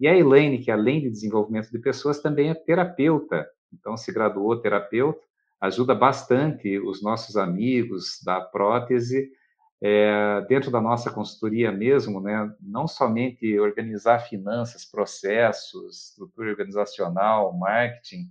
[0.00, 4.60] e a Elaine, que além de desenvolvimento de pessoas, também é terapeuta, então se graduou
[4.60, 5.20] terapeuta,
[5.60, 9.30] ajuda bastante os nossos amigos da prótese
[9.84, 18.30] é, dentro da nossa consultoria mesmo, né, não somente organizar finanças, processos, estrutura organizacional, marketing,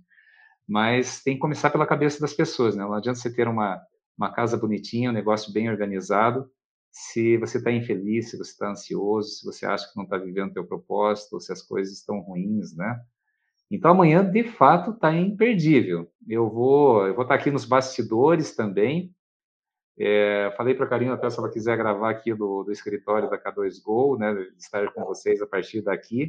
[0.66, 2.74] mas tem que começar pela cabeça das pessoas.
[2.74, 2.82] Né?
[2.82, 3.78] Não adianta você ter uma,
[4.16, 6.50] uma casa bonitinha, um negócio bem organizado,
[6.90, 10.50] se você está infeliz, se você está ansioso, se você acha que não está vivendo
[10.50, 12.98] o teu propósito, se as coisas estão ruins, né?
[13.70, 16.10] Então amanhã, de fato, está imperdível.
[16.28, 19.10] Eu vou, eu vou estar tá aqui nos bastidores também,
[19.98, 23.38] é, falei para a Karina até se ela quiser gravar aqui do, do escritório da
[23.38, 26.28] K2Go, né, estar com vocês a partir daqui.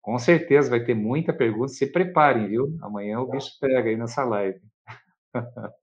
[0.00, 1.68] Com certeza vai ter muita pergunta.
[1.68, 2.76] Se preparem, viu?
[2.82, 4.60] Amanhã o bicho pega aí nessa live.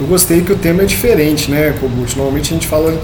[0.00, 2.16] Eu gostei que o tema é diferente, né, Kogut?
[2.16, 2.96] Normalmente a gente fala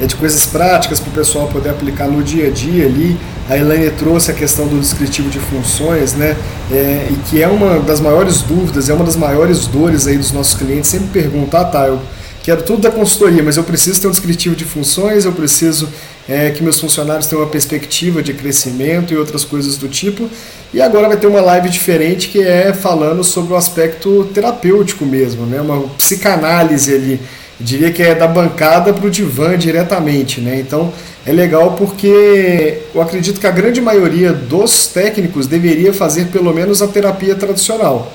[0.00, 3.16] é de coisas práticas para o pessoal poder aplicar no dia a dia ali.
[3.48, 6.36] A Elaine trouxe a questão do descritivo de funções, né?
[6.72, 10.32] É, e que é uma das maiores dúvidas, é uma das maiores dores aí dos
[10.32, 10.90] nossos clientes.
[10.90, 12.00] Sempre perguntar, ah, tá, eu
[12.42, 15.88] quero tudo da consultoria, mas eu preciso ter um descritivo de funções, eu preciso
[16.28, 20.28] é, que meus funcionários tenham uma perspectiva de crescimento e outras coisas do tipo.
[20.72, 25.46] E agora vai ter uma live diferente que é falando sobre o aspecto terapêutico mesmo,
[25.46, 25.60] né?
[25.60, 27.20] uma psicanálise ali
[27.62, 30.58] diria que é da bancada para o divã diretamente, né?
[30.58, 30.92] Então
[31.24, 36.82] é legal porque eu acredito que a grande maioria dos técnicos deveria fazer pelo menos
[36.82, 38.12] a terapia tradicional,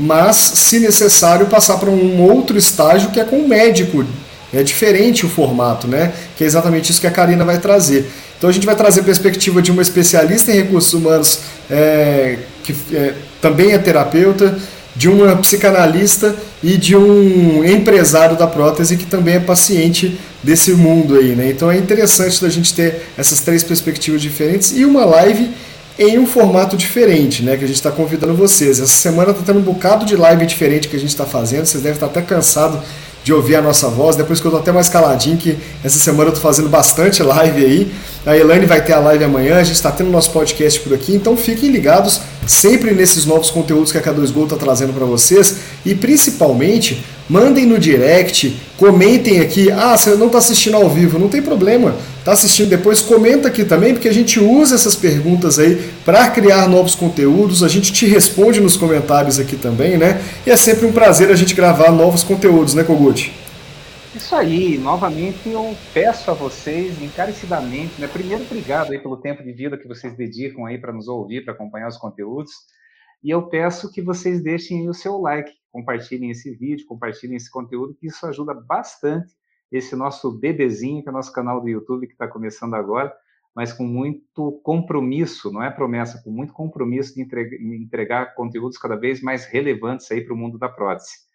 [0.00, 4.02] mas se necessário passar para um outro estágio que é com o médico.
[4.52, 6.12] É diferente o formato, né?
[6.36, 8.10] Que é exatamente isso que a Karina vai trazer.
[8.36, 11.40] Então a gente vai trazer perspectiva de uma especialista em recursos humanos
[11.70, 14.58] é, que é, também é terapeuta,
[14.96, 21.16] de uma psicanalista e de um empresário da prótese que também é paciente desse mundo
[21.16, 21.50] aí, né?
[21.50, 25.50] Então é interessante da gente ter essas três perspectivas diferentes e uma live
[26.00, 27.58] em um formato diferente, né?
[27.58, 28.80] Que a gente está convidando vocês.
[28.80, 31.66] Essa semana está tendo um bocado de live diferente que a gente está fazendo.
[31.66, 32.80] Vocês devem estar até cansados
[33.22, 34.16] de ouvir a nossa voz.
[34.16, 37.62] Depois que eu tô até mais caladinho, que essa semana eu tô fazendo bastante live
[37.62, 37.92] aí.
[38.24, 41.14] A Elaine vai ter a live amanhã, a gente está tendo nosso podcast por aqui,
[41.14, 45.94] então fiquem ligados sempre nesses novos conteúdos que a K2Go está trazendo para vocês e
[45.94, 49.70] principalmente mandem no direct, comentem aqui.
[49.70, 51.94] Ah, você não está assistindo ao vivo, não tem problema.
[52.18, 56.68] Está assistindo depois, comenta aqui também, porque a gente usa essas perguntas aí para criar
[56.68, 57.62] novos conteúdos.
[57.62, 60.20] A gente te responde nos comentários aqui também, né?
[60.44, 63.32] E é sempre um prazer a gente gravar novos conteúdos, né, Kogut?
[64.20, 68.06] Isso aí, novamente eu peço a vocês encarecidamente, né?
[68.06, 71.54] Primeiro, obrigado aí pelo tempo de vida que vocês dedicam aí para nos ouvir, para
[71.54, 72.52] acompanhar os conteúdos.
[73.24, 77.94] E eu peço que vocês deixem o seu like, compartilhem esse vídeo, compartilhem esse conteúdo,
[77.94, 79.32] que isso ajuda bastante
[79.72, 83.12] esse nosso bebezinho, que é o nosso canal do YouTube, que está começando agora,
[83.56, 88.96] mas com muito compromisso, não é promessa, com muito compromisso de entregar, entregar conteúdos cada
[88.96, 91.29] vez mais relevantes aí para o mundo da prótese.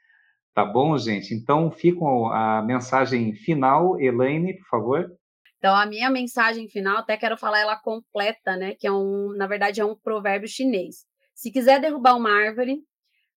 [0.56, 1.34] Tá bom, gente?
[1.34, 2.00] Então, fica
[2.32, 4.00] a mensagem final.
[4.00, 5.18] Elaine, por favor.
[5.58, 8.74] Então, a minha mensagem final, até quero falar ela completa, né?
[8.74, 11.06] Que é um, na verdade, é um provérbio chinês.
[11.34, 12.76] Se quiser derrubar uma árvore,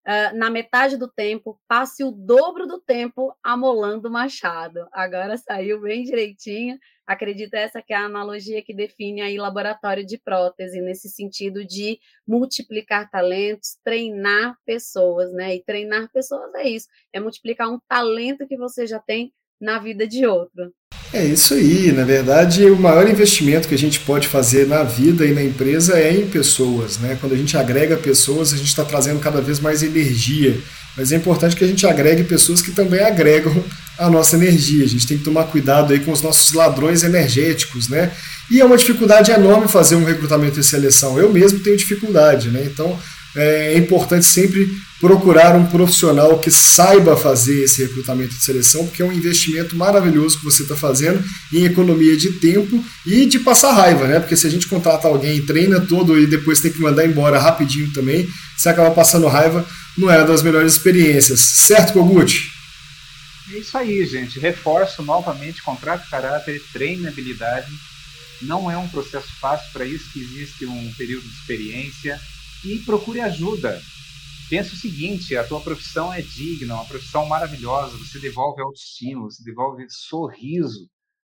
[0.06, 4.86] uh, na metade do tempo, passe o dobro do tempo amolando o machado.
[4.92, 6.78] Agora saiu bem direitinho.
[7.08, 11.98] Acredito essa que é a analogia que define aí laboratório de prótese, nesse sentido de
[12.26, 15.56] multiplicar talentos, treinar pessoas, né?
[15.56, 20.06] E treinar pessoas é isso, é multiplicar um talento que você já tem na vida
[20.06, 20.72] de outro.
[21.12, 25.24] É isso aí, na verdade, o maior investimento que a gente pode fazer na vida
[25.24, 27.16] e na empresa é em pessoas, né?
[27.20, 30.58] Quando a gente agrega pessoas, a gente está trazendo cada vez mais energia.
[30.96, 33.64] Mas é importante que a gente agregue pessoas que também agregam
[33.98, 34.84] a nossa energia.
[34.84, 38.12] A gente tem que tomar cuidado aí com os nossos ladrões energéticos, né?
[38.50, 41.18] E é uma dificuldade enorme fazer um recrutamento e seleção.
[41.18, 42.64] Eu mesmo tenho dificuldade, né?
[42.64, 42.98] Então,
[43.38, 44.68] é importante sempre
[45.00, 50.38] procurar um profissional que saiba fazer esse recrutamento de seleção, porque é um investimento maravilhoso
[50.38, 51.22] que você está fazendo
[51.52, 54.18] em economia de tempo e de passar raiva, né?
[54.18, 57.92] Porque se a gente contrata alguém, treina todo e depois tem que mandar embora rapidinho
[57.92, 59.64] também, você acaba passando raiva,
[59.96, 61.40] não é das melhores experiências.
[61.40, 62.50] Certo, Kogut?
[63.52, 64.40] É isso aí, gente.
[64.40, 67.70] Reforço novamente, contrato caráter, treine habilidade.
[68.42, 72.20] Não é um processo fácil, para isso que existe um período de experiência
[72.64, 73.80] e procure ajuda.
[74.50, 79.44] Pensa o seguinte: a tua profissão é digna, uma profissão maravilhosa, você devolve autoestima, você
[79.44, 80.88] devolve sorriso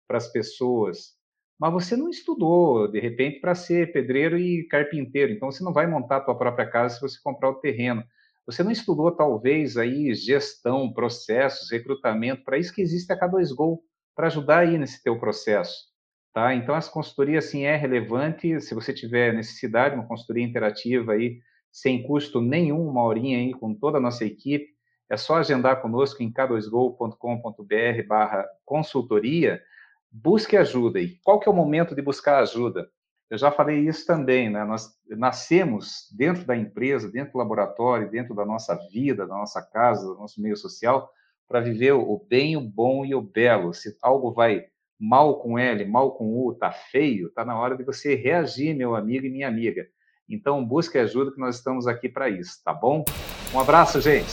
[0.08, 1.16] para as pessoas.
[1.60, 5.88] Mas você não estudou, de repente, para ser pedreiro e carpinteiro, então você não vai
[5.88, 8.04] montar a tua própria casa se você comprar o terreno.
[8.48, 13.80] Você não estudou, talvez, aí gestão, processos, recrutamento, para isso que existe a K2Go,
[14.16, 15.91] para ajudar aí nesse teu processo.
[16.34, 16.56] Tá?
[16.56, 18.62] Então, essa consultoria assim, é relevante.
[18.62, 21.40] Se você tiver necessidade, uma consultoria interativa aí,
[21.72, 24.68] sem custo nenhum, uma horinha aí com toda a nossa equipe,
[25.10, 29.62] é só agendar conosco em k2go.com.br barra consultoria.
[30.10, 31.02] Busque ajuda.
[31.02, 32.90] E qual que é o momento de buscar ajuda?
[33.30, 34.64] Eu já falei isso também, né?
[34.64, 40.06] Nós nascemos dentro da empresa, dentro do laboratório, dentro da nossa vida, da nossa casa,
[40.06, 41.10] do nosso meio social,
[41.48, 43.74] para viver o bem, o bom e o belo.
[43.74, 44.66] Se algo vai
[45.02, 48.95] mal com L, mal com U, tá feio, tá na hora de você reagir, meu
[48.95, 49.88] amigo e minha amiga.
[50.30, 53.04] Então, busque ajuda que nós estamos aqui para isso, tá bom?
[53.52, 54.32] Um abraço, gente.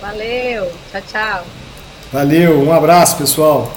[0.00, 1.44] Valeu, tchau, tchau.
[2.12, 3.68] Valeu, um abraço, pessoal.